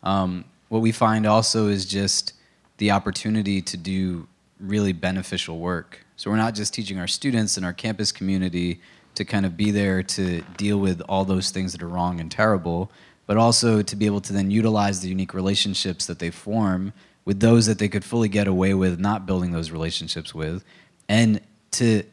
[0.03, 2.33] um, what we find also is just
[2.77, 4.27] the opportunity to do
[4.59, 6.05] really beneficial work.
[6.19, 8.81] So we're not just teaching our students and our campus community
[9.15, 12.29] to kind of be there to deal with all those things that are wrong and
[12.29, 12.91] terrible,
[13.25, 16.91] but also to be able to then utilize the unique relationships that they form
[17.23, 20.65] with those that they could fully get away with not building those relationships with,
[21.07, 21.39] and
[21.71, 22.03] to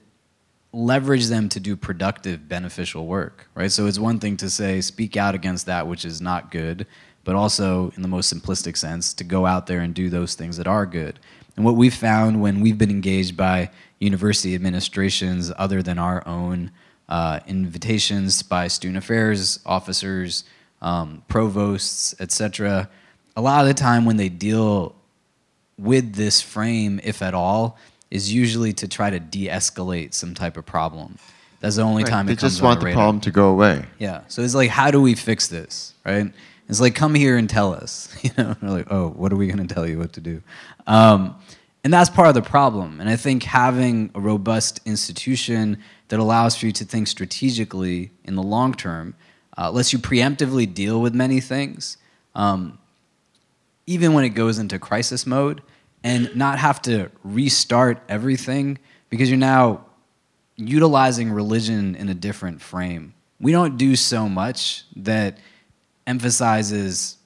[0.73, 3.73] leverage them to do productive, beneficial work, right?
[3.73, 6.87] So it's one thing to say, speak out against that which is not good,
[7.25, 10.59] but also, in the most simplistic sense, to go out there and do those things
[10.59, 11.19] that are good.
[11.57, 16.71] And what we've found when we've been engaged by university administrations other than our own
[17.09, 20.45] uh, invitations by student affairs officers,
[20.83, 22.89] um, provosts, etc.
[23.37, 24.95] A lot of the time when they deal
[25.79, 27.79] with this frame, if at all,
[28.11, 31.19] is usually to try to de-escalate some type of problem.
[31.61, 32.11] That's the only right.
[32.11, 33.85] time they it comes just want the problem to go away.
[33.99, 34.23] Yeah.
[34.29, 36.33] So it's like, how do we fix this, right?
[36.69, 38.15] It's like, come here and tell us.
[38.23, 40.43] You know, we're like, oh, what are we going to tell you what to do?
[40.87, 41.37] Um,
[41.87, 43.01] And that's part of the problem.
[43.01, 48.35] And I think having a robust institution that allows for you to think strategically in
[48.35, 49.15] the long term
[49.57, 51.97] uh, lets you preemptively deal with many things,
[52.35, 52.81] um,
[53.87, 55.63] even when it goes into crisis mode,
[56.03, 59.87] and not have to restart everything because you're now
[60.57, 63.15] utilizing religion in a different frame.
[63.39, 65.39] We don't do so much that
[66.05, 67.17] emphasizes,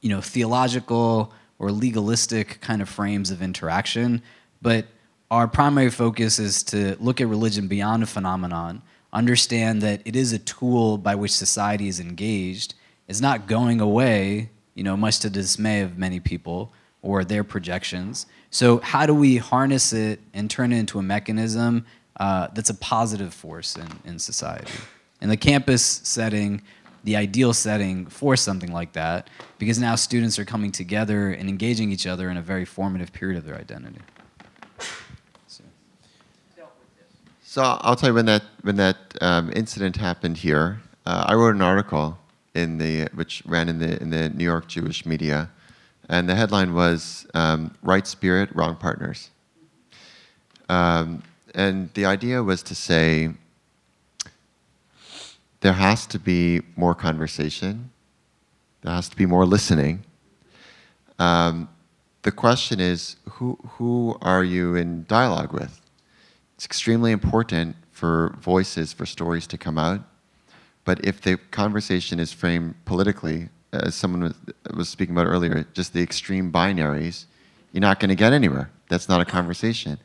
[0.00, 4.22] you know, theological or legalistic kind of frames of interaction,
[4.62, 4.86] but
[5.30, 10.32] our primary focus is to look at religion beyond a phenomenon, understand that it is
[10.32, 12.74] a tool by which society is engaged.
[13.08, 17.44] It's not going away, you know, much to the dismay of many people or their
[17.44, 18.26] projections.
[18.50, 21.84] So, how do we harness it and turn it into a mechanism
[22.18, 24.72] uh, that's a positive force in, in society?
[25.20, 26.62] In the campus setting,
[27.04, 31.90] the ideal setting for something like that, because now students are coming together and engaging
[31.92, 34.00] each other in a very formative period of their identity.
[35.46, 35.64] So,
[37.42, 40.80] so I'll tell you when that when that um, incident happened here.
[41.06, 42.18] Uh, I wrote an article
[42.54, 45.50] in the which ran in the in the New York Jewish media,
[46.08, 49.30] and the headline was um, "Right Spirit, Wrong Partners."
[50.68, 51.22] Um,
[51.54, 53.30] and the idea was to say
[55.68, 57.90] there has to be more conversation,
[58.80, 60.02] there has to be more listening.
[61.18, 61.68] Um,
[62.22, 65.82] the question is who, who are you in dialogue with?
[66.54, 70.00] It's extremely important for voices, for stories to come out.
[70.86, 74.34] But if the conversation is framed politically, as someone was,
[74.74, 77.26] was speaking about earlier, just the extreme binaries,
[77.74, 78.70] you're not going to get anywhere.
[78.88, 79.98] That's not a conversation.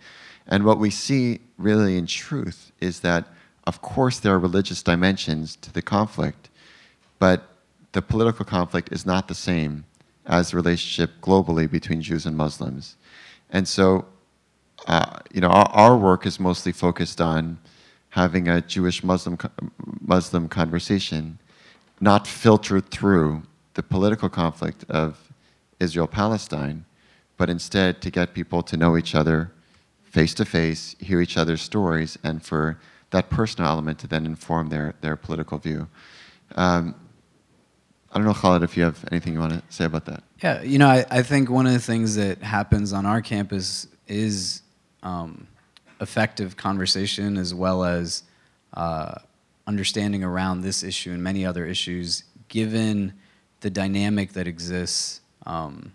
[0.45, 3.29] And what we see really in truth is that
[3.65, 6.49] of course, there are religious dimensions to the conflict,
[7.19, 7.49] but
[7.93, 9.85] the political conflict is not the same
[10.25, 12.95] as the relationship globally between Jews and Muslims.
[13.49, 14.05] And so,
[14.87, 17.59] uh, you know, our, our, work is mostly focused on
[18.09, 19.37] having a Jewish-Muslim
[20.01, 21.39] Muslim conversation,
[22.01, 23.43] not filtered through
[23.75, 25.31] the political conflict of
[25.79, 26.85] Israel-Palestine,
[27.37, 29.51] but instead to get people to know each other
[30.03, 32.79] face to face, hear each other's stories, and for
[33.13, 35.87] that personal element to then inform their, their political view.
[36.55, 36.95] Um,
[38.11, 40.23] I don't know, Khalid, if you have anything you want to say about that.
[40.43, 43.87] Yeah, you know, I, I think one of the things that happens on our campus
[44.07, 44.61] is
[45.03, 45.47] um,
[46.01, 48.23] effective conversation as well as
[48.73, 49.15] uh,
[49.65, 53.13] understanding around this issue and many other issues, given
[53.61, 55.93] the dynamic that exists um,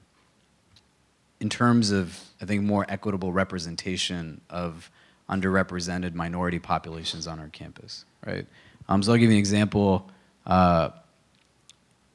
[1.41, 4.91] in terms of, I think, more equitable representation of
[5.29, 8.47] underrepresented minority populations on our campus, right?
[8.89, 10.11] Um, so I'll give you an example.
[10.47, 10.91] Uh,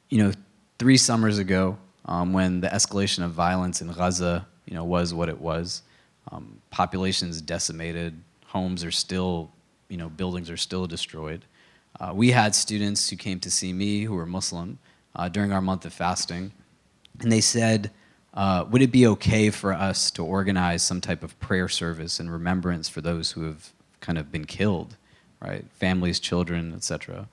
[0.09, 0.31] you know,
[0.79, 5.29] three summers ago, um, when the escalation of violence in Gaza, you know, was what
[5.29, 5.83] it was,
[6.31, 9.51] um, populations decimated, homes are still,
[9.89, 11.45] you know, buildings are still destroyed.
[11.99, 14.79] Uh, we had students who came to see me who were Muslim
[15.15, 16.51] uh, during our month of fasting,
[17.19, 17.91] and they said,
[18.33, 22.31] uh, would it be okay for us to organize some type of prayer service and
[22.31, 24.97] remembrance for those who have kind of been killed,
[25.39, 25.65] right?
[25.73, 27.27] Families, children, etc.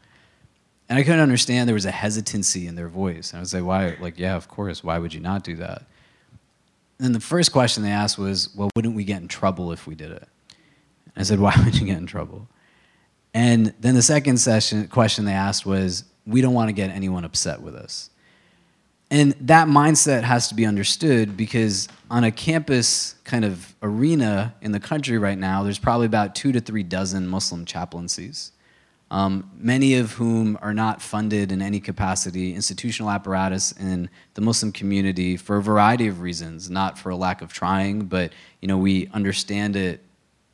[0.88, 3.30] And I couldn't understand there was a hesitancy in their voice.
[3.30, 3.96] And I would say, why?
[4.00, 4.84] Like, yeah, of course.
[4.84, 5.84] Why would you not do that?
[6.98, 9.94] And the first question they asked was, well, wouldn't we get in trouble if we
[9.94, 10.28] did it?
[11.14, 12.46] And I said, why would you get in trouble?
[13.32, 17.24] And then the second session question they asked was, we don't want to get anyone
[17.24, 18.10] upset with us.
[19.10, 24.70] And that mindset has to be understood because on a campus kind of arena in
[24.70, 28.52] the country right now, there's probably about two to three dozen Muslim chaplaincies,
[29.10, 34.70] um, many of whom are not funded in any capacity, institutional apparatus in the Muslim
[34.70, 38.78] community for a variety of reasons, not for a lack of trying, but you know,
[38.78, 40.04] we understand it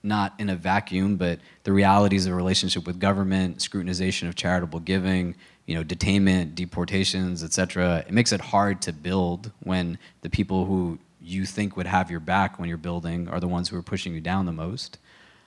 [0.02, 5.34] not in a vacuum, but the realities of relationship with government, scrutinization of charitable giving,
[5.66, 8.04] you know, detainment, deportations, etc.
[8.06, 12.20] It makes it hard to build when the people who you think would have your
[12.20, 14.98] back when you're building are the ones who are pushing you down the most.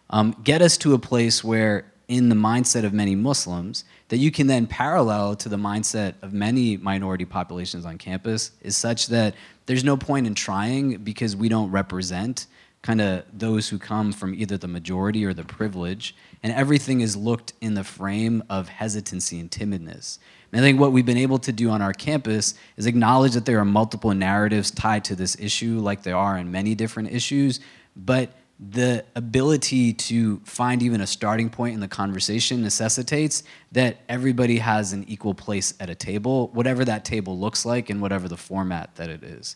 [0.10, 4.32] Um, get us to a place where, in the mindset of many Muslims, that you
[4.32, 9.36] can then parallel to the mindset of many minority populations on campus is such that
[9.68, 12.48] there's no point in trying because we don't represent
[12.82, 17.16] kind of those who come from either the majority or the privilege, and everything is
[17.16, 20.18] looked in the frame of hesitancy and timidness.
[20.52, 23.46] And I think what we've been able to do on our campus is acknowledge that
[23.46, 27.60] there are multiple narratives tied to this issue, like there are in many different issues,
[27.96, 34.58] but the ability to find even a starting point in the conversation necessitates that everybody
[34.58, 38.36] has an equal place at a table, whatever that table looks like and whatever the
[38.36, 39.56] format that it is.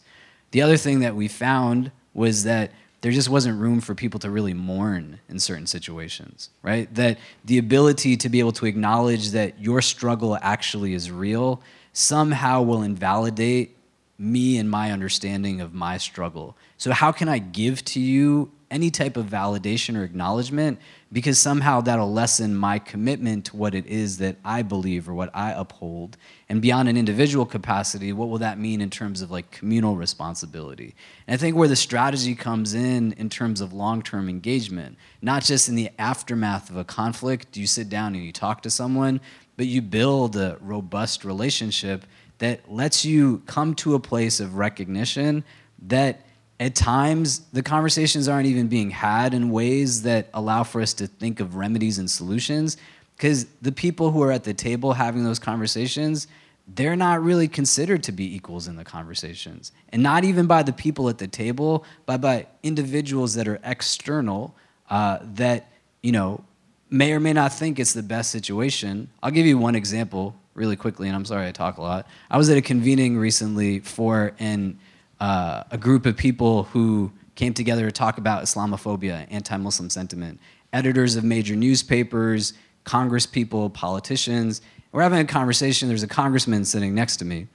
[0.51, 2.71] The other thing that we found was that
[3.03, 6.91] there just wasn't room for people to really mourn in certain situations, right?
[6.95, 12.61] That the ability to be able to acknowledge that your struggle actually is real somehow
[12.61, 13.75] will invalidate
[14.17, 16.55] me and my understanding of my struggle.
[16.77, 20.79] So, how can I give to you any type of validation or acknowledgement
[21.11, 25.29] because somehow that'll lessen my commitment to what it is that I believe or what
[25.35, 26.17] I uphold.
[26.49, 30.95] And beyond an individual capacity, what will that mean in terms of like communal responsibility?
[31.27, 35.69] And I think where the strategy comes in in terms of long-term engagement, not just
[35.69, 39.21] in the aftermath of a conflict, you sit down and you talk to someone,
[39.55, 42.05] but you build a robust relationship
[42.39, 45.43] that lets you come to a place of recognition
[45.87, 46.25] that
[46.63, 51.07] at times the conversations aren't even being had in ways that allow for us to
[51.07, 52.77] think of remedies and solutions
[53.17, 56.25] because the people who are at the table having those conversations
[56.65, 59.73] they're not really considered to be equals in the conversations.
[59.89, 64.55] And not even by the people at the table but by individuals that are external
[64.89, 65.69] uh, that
[66.01, 66.45] you know
[66.89, 69.09] may or may not think it's the best situation.
[69.21, 72.07] I'll give you one example really quickly and i'm sorry i talk a lot.
[72.31, 74.79] I was at a convening recently for an
[75.23, 80.39] a group of people who came together to talk about Islamophobia, anti Muslim sentiment,
[80.71, 82.53] editors of major newspapers,
[82.83, 84.61] Congress people, politicians.
[84.91, 85.87] We're having a conversation.
[85.87, 87.47] There's a congressman sitting next to me.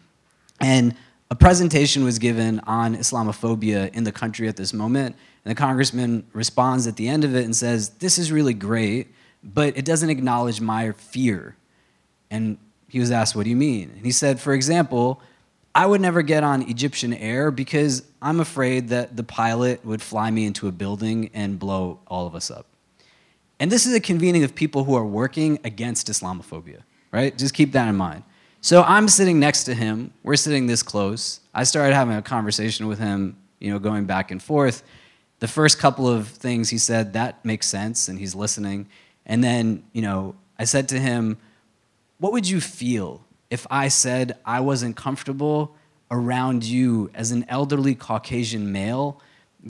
[0.60, 0.94] And
[1.30, 5.14] a presentation was given on Islamophobia in the country at this moment.
[5.44, 9.08] And the congressman responds at the end of it and says, This is really great,
[9.44, 11.54] but it doesn't acknowledge my fear.
[12.30, 12.58] And
[12.88, 13.90] he was asked, What do you mean?
[13.94, 15.20] And he said, For example,
[15.74, 20.30] I would never get on Egyptian Air because I'm afraid that the pilot would fly
[20.30, 22.66] me into a building and blow all of us up.
[23.60, 27.36] And this is a convening of people who are working against Islamophobia, right?
[27.36, 28.22] Just keep that in mind.
[28.60, 30.12] So I'm sitting next to him.
[30.22, 31.40] We're sitting this close.
[31.54, 34.82] I started having a conversation with him, you know, going back and forth.
[35.40, 38.88] The first couple of things he said, that makes sense, and he's listening.
[39.26, 41.38] And then, you know, I said to him,
[42.18, 45.74] What would you feel if I said I wasn't comfortable
[46.10, 49.20] around you as an elderly Caucasian male,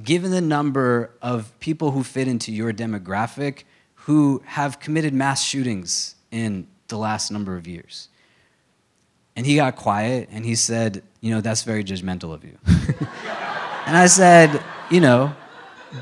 [0.03, 3.65] given the number of people who fit into your demographic
[3.95, 8.09] who have committed mass shootings in the last number of years?
[9.37, 12.59] And he got quiet and he said, You know, that's very judgmental of you.
[13.87, 14.61] and I said,
[14.91, 15.35] You know,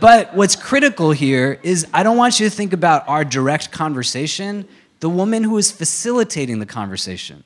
[0.01, 4.67] but what's critical here is I don't want you to think about our direct conversation,
[5.01, 7.45] the woman who is facilitating the conversation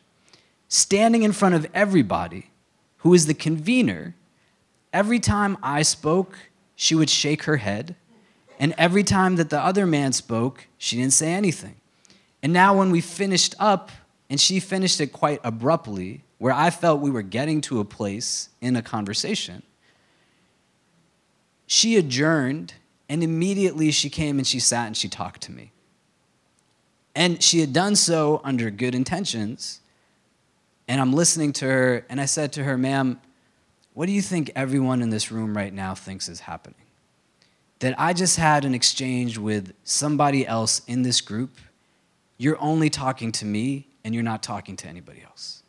[0.71, 2.51] standing in front of everybody,
[2.99, 4.15] who is the convener,
[4.93, 6.39] every time I spoke,
[6.77, 7.97] she would shake her head.
[8.59, 11.75] And every time that the other man spoke, she didn't say anything.
[12.43, 13.91] And now, when we finished up,
[14.31, 18.49] and she finished it quite abruptly, where I felt we were getting to a place
[18.61, 19.63] in a conversation,
[21.67, 22.75] she adjourned,
[23.09, 25.73] and immediately she came and she sat and she talked to me.
[27.15, 29.81] And she had done so under good intentions,
[30.91, 33.21] and I'm listening to her, and I said to her, Ma'am,
[33.95, 36.83] what do you think everyone in this room right now thinks is happening?
[37.79, 41.59] That I just had an exchange with somebody else in this group.
[42.39, 45.63] You're only talking to me, and you're not talking to anybody else.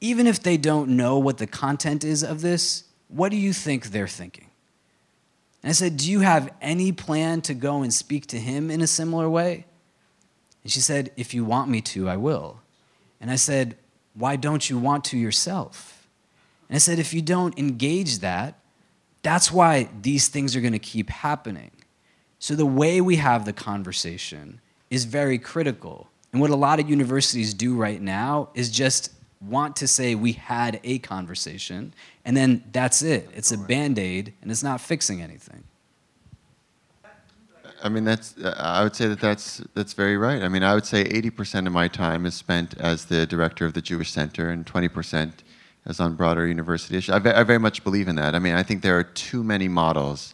[0.00, 3.92] Even if they don't know what the content is of this, what do you think
[3.92, 4.50] they're thinking?
[5.62, 8.80] And I said, Do you have any plan to go and speak to him in
[8.80, 9.66] a similar way?
[10.64, 12.60] And she said, If you want me to, I will.
[13.20, 13.76] And I said,
[14.14, 16.08] why don't you want to yourself?
[16.68, 18.58] And I said, if you don't engage that,
[19.22, 21.70] that's why these things are going to keep happening.
[22.38, 24.60] So the way we have the conversation
[24.90, 26.08] is very critical.
[26.32, 30.32] And what a lot of universities do right now is just want to say we
[30.32, 31.94] had a conversation,
[32.24, 33.28] and then that's it.
[33.34, 35.64] It's a band aid, and it's not fixing anything.
[37.84, 38.34] I mean, that's.
[38.42, 40.42] I would say that that's that's very right.
[40.42, 43.74] I mean, I would say 80% of my time is spent as the director of
[43.74, 45.32] the Jewish Center, and 20%
[45.84, 47.14] as on broader university issues.
[47.14, 48.34] I, I, very much believe in that.
[48.34, 50.32] I mean, I think there are too many models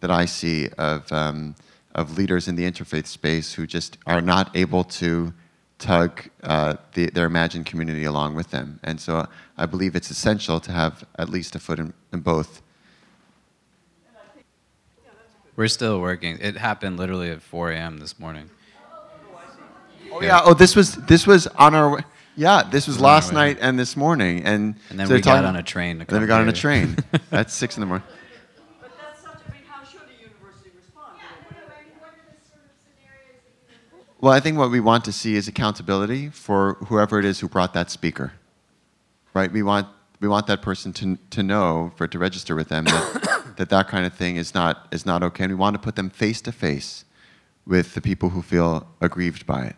[0.00, 1.54] that I see of um,
[1.94, 5.32] of leaders in the interfaith space who just are not able to
[5.78, 8.80] tug uh, the, their imagined community along with them.
[8.82, 9.24] And so,
[9.56, 12.60] I believe it's essential to have at least a foot in, in both
[15.58, 16.38] we're still working.
[16.40, 17.98] It happened literally at 4 a.m.
[17.98, 18.48] this morning.
[20.12, 20.40] Oh yeah.
[20.42, 22.02] Oh, this was this was on our.
[22.36, 25.56] Yeah, this was last night and this morning, and and then so we got on
[25.56, 25.98] a train.
[26.08, 26.96] then we got on a train.
[27.30, 28.06] That's six in the morning.
[28.80, 29.32] But that's such.
[29.32, 31.18] I mean, how should a university respond?
[34.20, 37.48] Well, I think what we want to see is accountability for whoever it is who
[37.48, 38.32] brought that speaker.
[39.34, 39.50] Right?
[39.50, 39.88] We want
[40.20, 43.68] we want that person to to know for it to register with them that that
[43.68, 45.44] that kind of thing is not, is not okay.
[45.44, 47.04] And we want to put them face to face
[47.66, 49.76] with the people who feel aggrieved by it.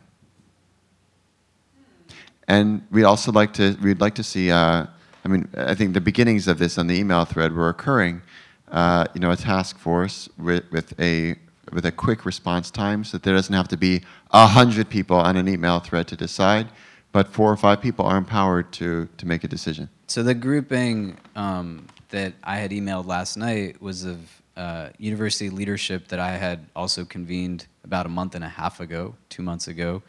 [2.46, 4.86] And we'd also like to, we'd like to see, uh,
[5.24, 8.22] I mean, I think the beginnings of this on the email thread were occurring,
[8.70, 11.36] uh, you know, a task force with, with, a,
[11.72, 14.02] with a quick response time so that there doesn't have to be
[14.32, 16.68] a hundred people on an email thread to decide,
[17.12, 19.88] but four or five people are empowered to, to make a decision.
[20.06, 24.18] So the grouping um, that I had emailed last night was of
[24.56, 29.14] uh, university leadership that I had also convened about a month and a half ago,
[29.28, 30.02] two months ago,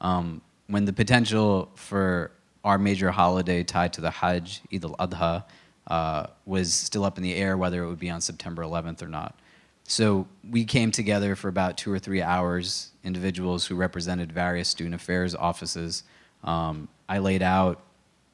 [0.00, 2.30] um, when the potential for
[2.64, 5.44] our major holiday tied to the Hajj, Eid al-Adha,
[5.86, 9.08] uh, was still up in the air whether it would be on September 11th or
[9.08, 9.38] not.
[9.84, 14.94] So we came together for about two or three hours, individuals who represented various student
[14.94, 16.04] affairs offices.
[16.44, 17.82] Um, I laid out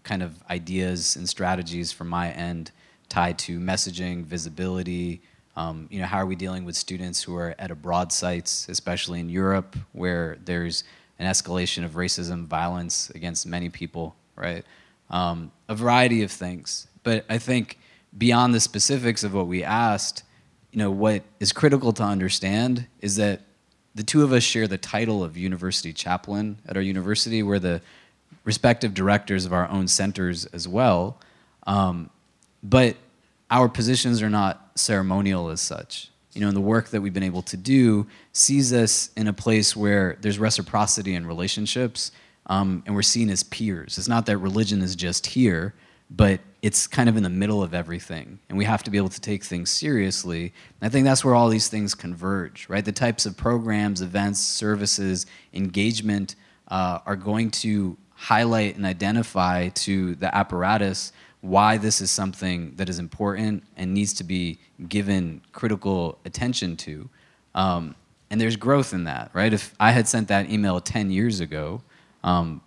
[0.02, 2.72] kind of ideas and strategies from my end
[3.14, 5.20] tied to messaging, visibility,
[5.54, 9.20] um, you know, how are we dealing with students who are at abroad sites, especially
[9.20, 10.82] in Europe, where there's
[11.20, 14.64] an escalation of racism, violence against many people, right?
[15.10, 16.88] Um, a variety of things.
[17.04, 17.78] But I think
[18.18, 20.24] beyond the specifics of what we asked,
[20.72, 23.42] you know, what is critical to understand is that
[23.94, 27.44] the two of us share the title of university chaplain at our university.
[27.44, 27.80] We're the
[28.42, 31.20] respective directors of our own centers as well.
[31.64, 32.10] Um,
[32.64, 32.96] but
[33.54, 37.22] our positions are not ceremonial as such you know, and the work that we've been
[37.22, 42.10] able to do sees us in a place where there's reciprocity in relationships,
[42.46, 43.98] um, and we're seen as peers.
[43.98, 45.74] It's not that religion is just here,
[46.10, 49.10] but it's kind of in the middle of everything, and we have to be able
[49.10, 50.52] to take things seriously.
[50.80, 52.84] And I think that's where all these things converge, right?
[52.84, 56.34] The types of programs, events, services, engagement
[56.68, 61.12] uh, are going to highlight and identify to the apparatus
[61.44, 67.06] why this is something that is important and needs to be given critical attention to.
[67.54, 67.94] Um,
[68.30, 69.52] and there's growth in that, right?
[69.52, 71.82] If I had sent that email 10 years ago,
[72.22, 72.62] um,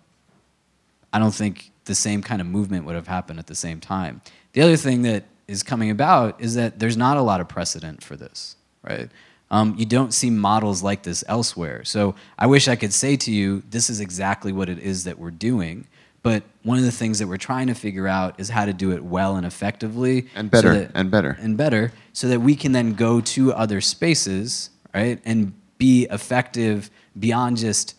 [1.12, 4.20] I don't think the same kind of movement would have happened at the same time.
[4.52, 8.04] The other thing that is coming about is that there's not a lot of precedent
[8.04, 8.54] for this,
[8.84, 9.10] right?
[9.50, 11.82] Um, you don't see models like this elsewhere.
[11.84, 15.18] So I wish I could say to you, this is exactly what it is that
[15.18, 15.88] we're doing.
[16.28, 18.92] But one of the things that we're trying to figure out is how to do
[18.92, 20.26] it well and effectively.
[20.34, 21.38] And better, so that, and better.
[21.40, 26.90] And better, so that we can then go to other spaces, right, and be effective
[27.18, 27.94] beyond just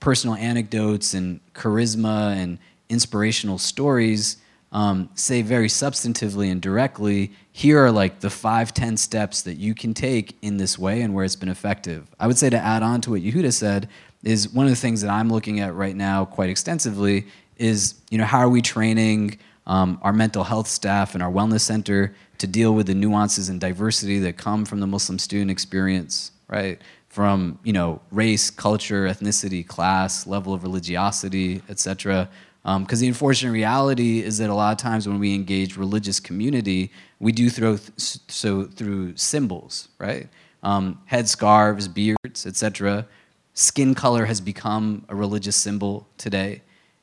[0.00, 2.58] personal anecdotes and charisma and
[2.88, 4.38] inspirational stories.
[4.72, 9.74] Um, say very substantively and directly, here are like the five, ten steps that you
[9.74, 12.06] can take in this way and where it's been effective.
[12.18, 13.88] I would say to add on to what Yehuda said,
[14.22, 17.26] is one of the things that I'm looking at right now quite extensively
[17.58, 21.60] is you know how are we training um, our mental health staff and our wellness
[21.60, 26.32] center to deal with the nuances and diversity that come from the Muslim student experience,
[26.48, 26.80] right?
[27.08, 32.28] From you know race, culture, ethnicity, class, level of religiosity, etc.
[32.62, 36.18] Because um, the unfortunate reality is that a lot of times when we engage religious
[36.18, 36.90] community,
[37.20, 40.28] we do throw th so through symbols, right?
[40.62, 43.06] Um, headscarves, beards, etc.
[43.54, 46.60] Skin color has become a religious symbol today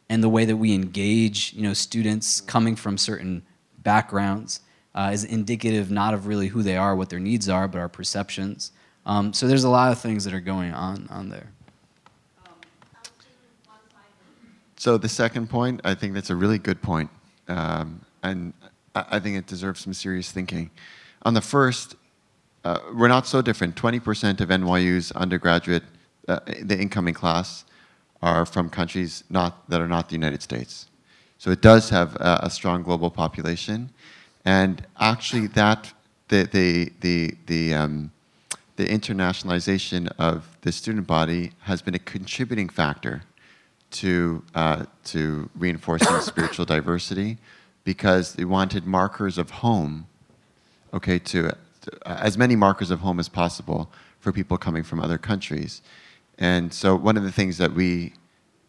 [0.09, 3.43] and the way that we engage, you know, students coming from certain
[3.79, 4.61] backgrounds
[4.95, 7.89] uh, is indicative not of really who they are, what their needs are, but our
[7.89, 8.71] perceptions.
[9.05, 11.49] Um, so there's a lot of things that are going on on there.
[14.77, 17.09] So the second point, I think that's a really good point,
[17.47, 18.53] um, and
[18.93, 20.71] I think it deserves some serious thinking.
[21.21, 21.95] On the first,
[22.65, 23.75] uh, we're not so different.
[23.75, 25.83] 20% of NYU's undergraduate,
[26.27, 27.63] uh, the incoming class,
[28.23, 30.87] are from countries not, that are not the United States.
[31.37, 33.89] So it does have a, a strong global population.
[34.45, 35.91] And actually that,
[36.29, 38.11] the, the, the, the, um,
[38.77, 43.23] the internationalization of the student body has been a contributing factor
[43.91, 47.37] to, uh, to reinforcing spiritual diversity
[47.83, 50.07] because they wanted markers of home,
[50.93, 51.51] okay, to,
[51.81, 55.81] to, as many markers of home as possible for people coming from other countries.
[56.37, 58.13] And so one of the things that we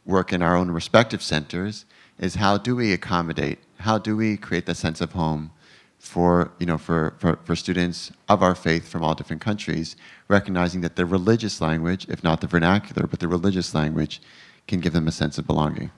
[0.05, 1.87] work in our own respective centers
[2.19, 5.51] is how do we accommodate, how do we create that sense of home
[5.99, 9.97] for, you know, for, for, for students of our faith from all different countries,
[10.29, 14.21] recognizing that the religious language, if not the vernacular, but the religious language,
[14.69, 15.91] can give them a sense of belonging.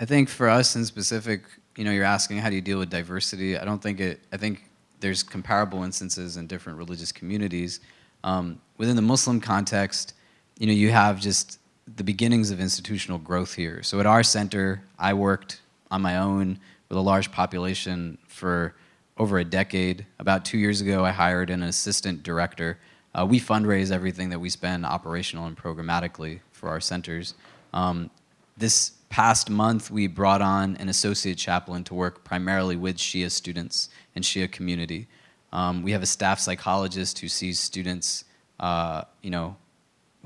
[0.00, 1.42] I think for us in specific,
[1.76, 3.58] you know, you're asking how do you deal with diversity.
[3.58, 4.64] I don't think it, I think
[5.00, 7.80] there's comparable instances in different religious communities.
[8.22, 10.14] Um, within the Muslim context,
[10.58, 11.60] you know, you have just
[11.96, 13.82] the beginnings of institutional growth here.
[13.82, 18.74] So at our center, I worked on my own with a large population for
[19.16, 20.04] over a decade.
[20.18, 22.78] About two years ago, I hired an assistant director.
[23.14, 27.34] Uh, we fundraise everything that we spend operational and programmatically for our centers.
[27.72, 28.10] Um,
[28.56, 33.88] this past month, we brought on an associate chaplain to work primarily with Shia students
[34.14, 35.06] and Shia community.
[35.52, 38.24] Um, we have a staff psychologist who sees students,
[38.60, 39.56] uh, you know,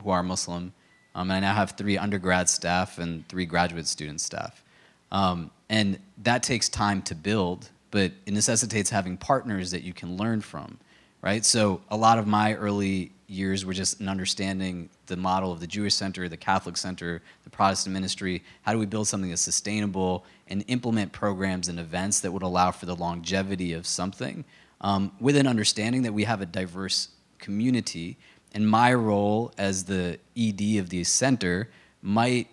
[0.03, 0.73] who are Muslim.
[1.15, 4.65] Um, and I now have three undergrad staff and three graduate student staff.
[5.11, 10.17] Um, and that takes time to build, but it necessitates having partners that you can
[10.17, 10.79] learn from,
[11.21, 11.45] right?
[11.45, 15.67] So a lot of my early years were just in understanding the model of the
[15.67, 18.43] Jewish center, the Catholic center, the Protestant ministry.
[18.63, 22.71] How do we build something that's sustainable and implement programs and events that would allow
[22.71, 24.45] for the longevity of something
[24.83, 28.17] um, with an understanding that we have a diverse community.
[28.55, 31.69] And my role as the ED of the center
[32.03, 32.49] might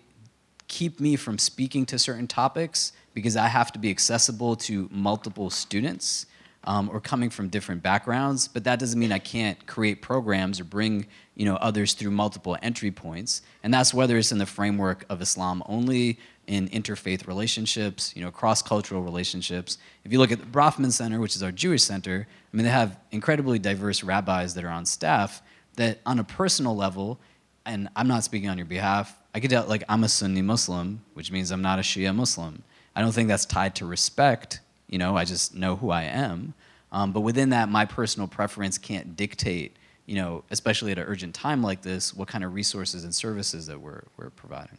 [0.68, 5.50] keep me from speaking to certain topics because I have to be accessible to multiple
[5.50, 6.26] students
[6.64, 8.46] um, or coming from different backgrounds.
[8.46, 12.56] But that doesn't mean I can't create programs or bring you know others through multiple
[12.62, 13.42] entry points.
[13.62, 18.30] And that's whether it's in the framework of Islam only, in interfaith relationships, you know,
[18.30, 19.78] cross-cultural relationships.
[20.04, 22.72] If you look at the Bronfman Center, which is our Jewish center, I mean, they
[22.72, 25.42] have incredibly diverse rabbis that are on staff
[25.76, 27.20] that on a personal level,
[27.66, 31.02] and I'm not speaking on your behalf, I could tell, like, I'm a Sunni Muslim,
[31.14, 32.62] which means I'm not a Shia Muslim.
[32.96, 36.54] I don't think that's tied to respect, you know, I just know who I am.
[36.92, 41.34] Um, but within that, my personal preference can't dictate, you know, especially at an urgent
[41.34, 44.78] time like this, what kind of resources and services that we're, we're providing.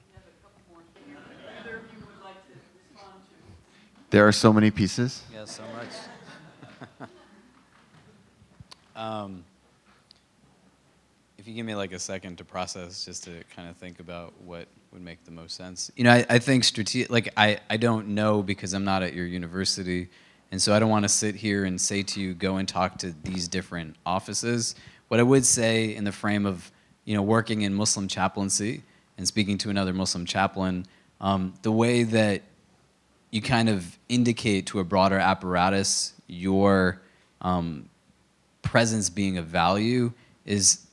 [4.10, 5.24] There are so many pieces.
[5.34, 5.64] Yeah, so
[7.00, 7.10] much.
[8.98, 9.46] um,
[11.42, 14.40] if you give me like a second to process, just to kind of think about
[14.44, 15.90] what would make the most sense.
[15.96, 17.10] You know, I, I think strategic.
[17.10, 20.10] Like I, I don't know because I'm not at your university,
[20.52, 23.00] and so I don't want to sit here and say to you, go and talk
[23.00, 24.76] to these different offices.
[25.08, 26.72] What I would say in the frame of
[27.06, 28.84] you know working in Muslim chaplaincy
[29.18, 30.86] and speaking to another Muslim chaplain,
[31.22, 32.44] um, the way that
[33.32, 37.02] you kind of indicate to a broader apparatus your
[37.42, 37.90] um,
[38.62, 40.14] presence being of value
[40.46, 40.86] is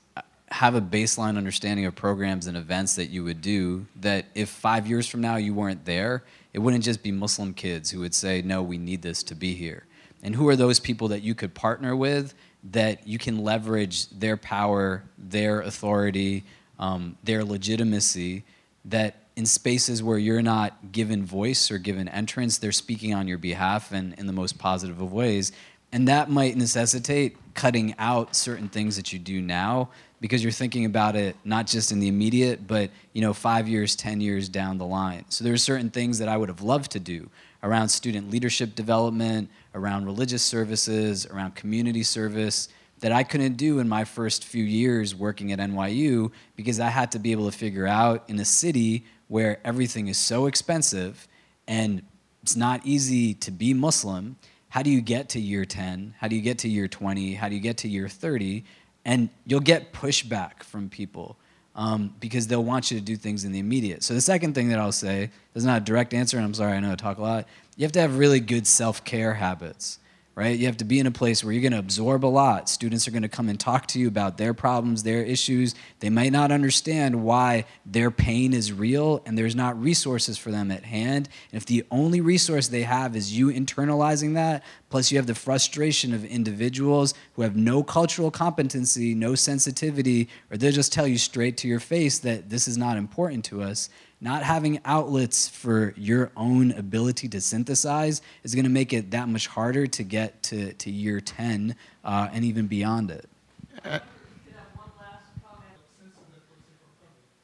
[0.50, 4.86] have a baseline understanding of programs and events that you would do that if five
[4.86, 8.40] years from now you weren't there it wouldn't just be muslim kids who would say
[8.42, 9.84] no we need this to be here
[10.22, 12.34] and who are those people that you could partner with
[12.64, 16.44] that you can leverage their power their authority
[16.78, 18.44] um, their legitimacy
[18.84, 23.38] that in spaces where you're not given voice or given entrance, they're speaking on your
[23.38, 25.52] behalf and in the most positive of ways.
[25.92, 30.84] And that might necessitate cutting out certain things that you do now because you're thinking
[30.84, 34.78] about it not just in the immediate, but you know, five years, ten years down
[34.78, 35.24] the line.
[35.28, 37.30] So there are certain things that I would have loved to do
[37.62, 42.68] around student leadership development, around religious services, around community service
[43.00, 47.12] that I couldn't do in my first few years working at NYU because I had
[47.12, 51.28] to be able to figure out in a city where everything is so expensive
[51.66, 52.02] and
[52.42, 54.36] it's not easy to be Muslim.
[54.70, 56.14] How do you get to year 10?
[56.18, 57.34] How do you get to year 20?
[57.34, 58.64] How do you get to year 30?
[59.04, 61.36] And you'll get pushback from people
[61.74, 64.02] um, because they'll want you to do things in the immediate.
[64.02, 66.72] So, the second thing that I'll say, is not a direct answer, and I'm sorry,
[66.72, 67.46] I know I talk a lot.
[67.76, 70.00] You have to have really good self care habits
[70.38, 70.56] right?
[70.56, 72.68] You have to be in a place where you're going to absorb a lot.
[72.68, 75.74] Students are going to come and talk to you about their problems, their issues.
[75.98, 80.70] They might not understand why their pain is real and there's not resources for them
[80.70, 81.28] at hand.
[81.50, 85.34] And if the only resource they have is you internalizing that, plus you have the
[85.34, 91.18] frustration of individuals who have no cultural competency, no sensitivity, or they'll just tell you
[91.18, 95.94] straight to your face that this is not important to us not having outlets for
[95.96, 100.42] your own ability to synthesize is going to make it that much harder to get
[100.42, 103.28] to, to year 10 uh, and even beyond it.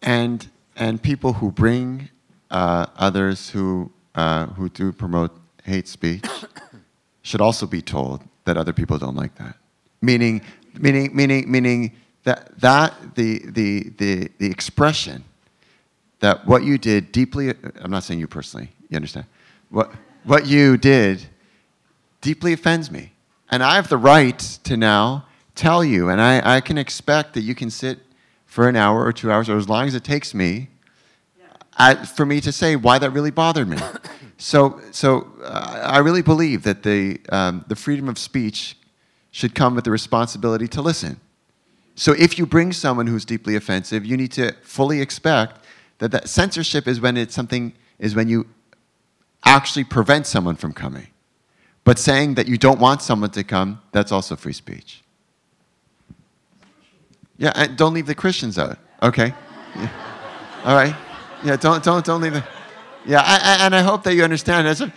[0.02, 2.08] and, and people who bring
[2.50, 6.26] uh, others who, uh, who do promote hate speech
[7.22, 9.56] should also be told that other people don't like that.
[10.02, 10.42] Meaning,
[10.78, 11.92] meaning, meaning, meaning
[12.24, 15.24] that, that the, the, the, the expression
[16.24, 17.52] that what you did deeply,
[17.82, 19.26] I'm not saying you personally, you understand?
[19.68, 19.92] What,
[20.24, 21.22] what you did
[22.22, 23.12] deeply offends me.
[23.50, 27.42] And I have the right to now tell you, and I, I can expect that
[27.42, 27.98] you can sit
[28.46, 30.68] for an hour or two hours, or as long as it takes me,
[32.16, 33.76] for me to say why that really bothered me.
[34.38, 38.78] so so uh, I really believe that the, um, the freedom of speech
[39.30, 41.20] should come with the responsibility to listen.
[41.96, 45.63] So if you bring someone who's deeply offensive, you need to fully expect
[45.99, 48.47] that, that censorship is when it's something is when you
[49.45, 51.09] actually prevent someone from coming.
[51.84, 55.03] But saying that you don't want someone to come, that's also free speech.
[57.36, 58.78] Yeah, and don't leave the Christians out.
[59.03, 59.34] Okay.
[59.76, 59.90] Yeah.
[60.64, 60.97] All right.
[61.45, 62.45] Yeah, don't don't don't leave the.
[63.05, 64.92] Yeah, I, I, and I hope that you understand as a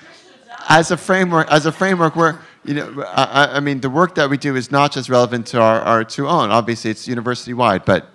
[0.69, 4.29] as a framework as a framework where you know I, I mean the work that
[4.29, 6.51] we do is not just relevant to our, our to own.
[6.51, 8.09] Obviously, it's university wide, but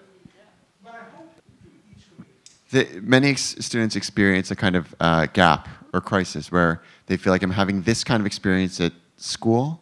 [2.72, 7.32] the, many ex- students experience a kind of uh, gap or crisis where they feel
[7.32, 9.80] like I'm having this kind of experience at school,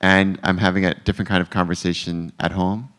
[0.00, 2.92] and I'm having a different kind of conversation at home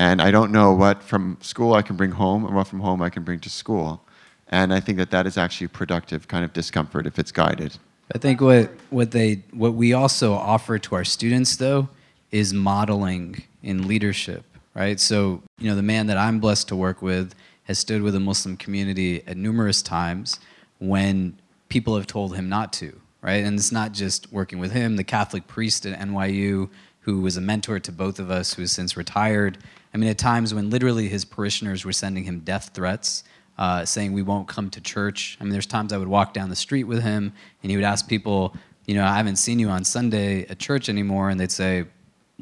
[0.00, 3.02] and I don't know what from school I can bring home and what from home
[3.02, 4.02] I can bring to school.
[4.48, 7.76] And I think that that is actually a productive kind of discomfort if it's guided.
[8.14, 11.90] I think what, what, they, what we also offer to our students, though,
[12.30, 14.44] is modeling in leadership,
[14.74, 14.98] right?
[14.98, 17.34] So, you know, the man that I'm blessed to work with
[17.70, 20.40] has stood with the Muslim community at numerous times
[20.80, 23.44] when people have told him not to, right?
[23.44, 26.68] And it's not just working with him, the Catholic priest at NYU,
[27.02, 29.56] who was a mentor to both of us, who has since retired,
[29.94, 33.22] I mean, at times when literally his parishioners were sending him death threats,
[33.56, 35.38] uh, saying, We won't come to church.
[35.40, 37.84] I mean, there's times I would walk down the street with him and he would
[37.84, 38.56] ask people,
[38.86, 41.30] You know, I haven't seen you on Sunday at church anymore.
[41.30, 41.84] And they'd say,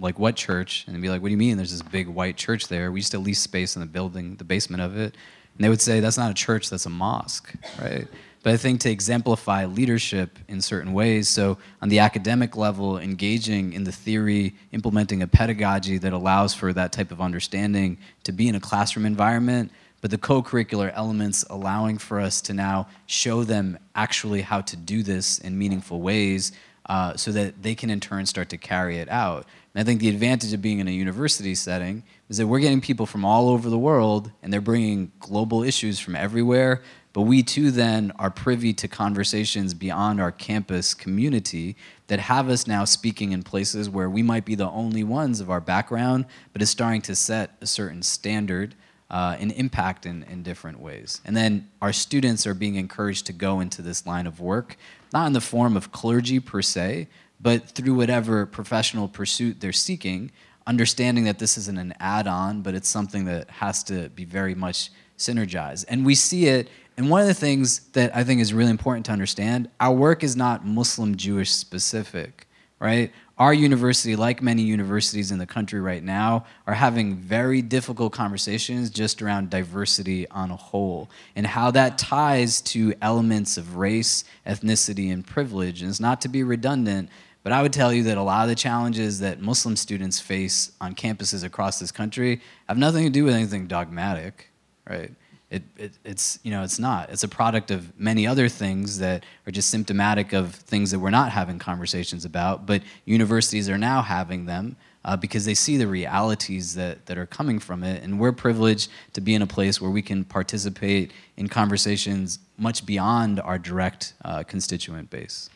[0.01, 0.85] like what church?
[0.87, 1.57] And be like, what do you mean?
[1.57, 2.91] There's this big white church there.
[2.93, 5.15] We used to lease space in the building, the basement of it.
[5.55, 8.07] And they would say, that's not a church, that's a mosque, right?
[8.43, 13.73] But I think to exemplify leadership in certain ways, so on the academic level, engaging
[13.73, 18.49] in the theory, implementing a pedagogy that allows for that type of understanding to be
[18.49, 23.77] in a classroom environment, but the co-curricular elements allowing for us to now show them
[23.97, 26.53] actually how to do this in meaningful ways
[26.87, 29.47] uh, so that they can in turn start to carry it out.
[29.79, 32.81] And I think the advantage of being in a university setting is that we're getting
[32.81, 37.43] people from all over the world and they're bringing global issues from everywhere but we
[37.43, 41.77] too then are privy to conversations beyond our campus community
[42.07, 45.51] that have us now speaking in places where we might be the only ones of
[45.51, 48.75] our background, but is starting to set a certain standard
[49.11, 51.21] uh, and impact in, in different ways.
[51.25, 54.77] And then our students are being encouraged to go into this line of work,
[55.13, 57.09] not in the form of clergy per se,
[57.41, 60.31] but through whatever professional pursuit they're seeking,
[60.67, 64.55] understanding that this isn't an add on, but it's something that has to be very
[64.55, 65.85] much synergized.
[65.89, 66.69] And we see it
[66.99, 70.25] and one of the things that I think is really important to understand, our work
[70.25, 72.49] is not Muslim Jewish specific,
[72.81, 73.13] right?
[73.39, 78.91] Our university, like many universities in the country right now, are having very difficult conversations
[78.91, 85.13] just around diversity on a whole and how that ties to elements of race, ethnicity,
[85.13, 85.83] and privilege.
[85.83, 87.11] And it's not to be redundant,
[87.49, 90.73] but I would tell you that a lot of the challenges that Muslim students face
[90.83, 94.51] on campuses across this country have nothing to do with anything dogmatic,
[94.87, 95.11] right?
[95.49, 97.09] It, it, it's you know it's not.
[97.09, 101.09] It's a product of many other things that are just symptomatic of things that we're
[101.09, 104.77] not having conversations about but universities are now having them
[105.07, 108.03] uh, because they see the realities that, that are coming from it.
[108.03, 112.85] And we're privileged to be in a place where we can participate in conversations much
[112.85, 115.49] beyond our direct uh, constituent base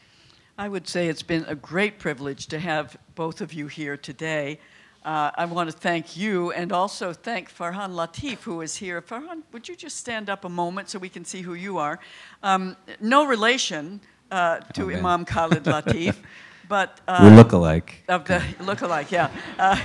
[0.63, 4.59] i would say it's been a great privilege to have both of you here today
[5.05, 9.03] uh, I want to thank you and also thank Farhan Latif, who is here.
[9.03, 11.99] Farhan, would you just stand up a moment so we can see who you are?
[12.45, 14.01] Um, no relation
[14.31, 16.15] uh, to oh, Imam Khalid Latif,
[16.69, 18.05] but uh, we look alike.
[18.09, 19.29] Of the look alike, yeah.
[19.59, 19.85] Uh,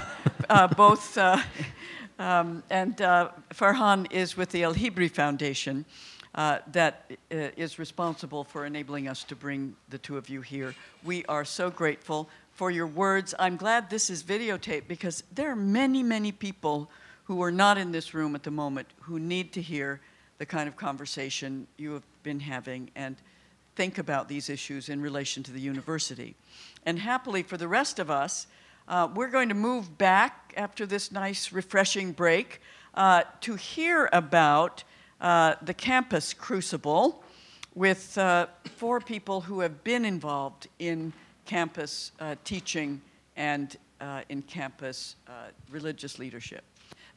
[0.52, 1.42] uh, both, uh,
[2.20, 5.86] um, and Farhan is with the El Hibri Foundation.
[6.38, 10.76] That is responsible for enabling us to bring the two of you here.
[11.04, 13.34] We are so grateful for your words.
[13.40, 16.92] I'm glad this is videotaped because there are many, many people
[17.26, 20.00] who are not in this room at the moment who need to hear
[20.38, 23.16] the kind of conversation you have been having and
[23.76, 26.36] think about these issues in relation to the university.
[26.86, 28.48] And happily for the rest of us,
[28.88, 32.62] uh, we're going to move back after this nice, refreshing break
[32.94, 34.84] uh, to hear about
[35.22, 37.24] uh, the campus crucible
[37.76, 41.14] with uh, four people who have been involved in
[41.46, 43.02] campus uh, teaching
[43.36, 45.32] and uh, in campus uh,
[45.70, 46.64] religious leadership.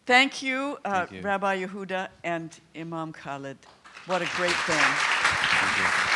[0.06, 3.58] Thank you, uh, Thank you, Rabbi Yehuda and Imam Khalid.
[4.06, 6.09] What a great thing.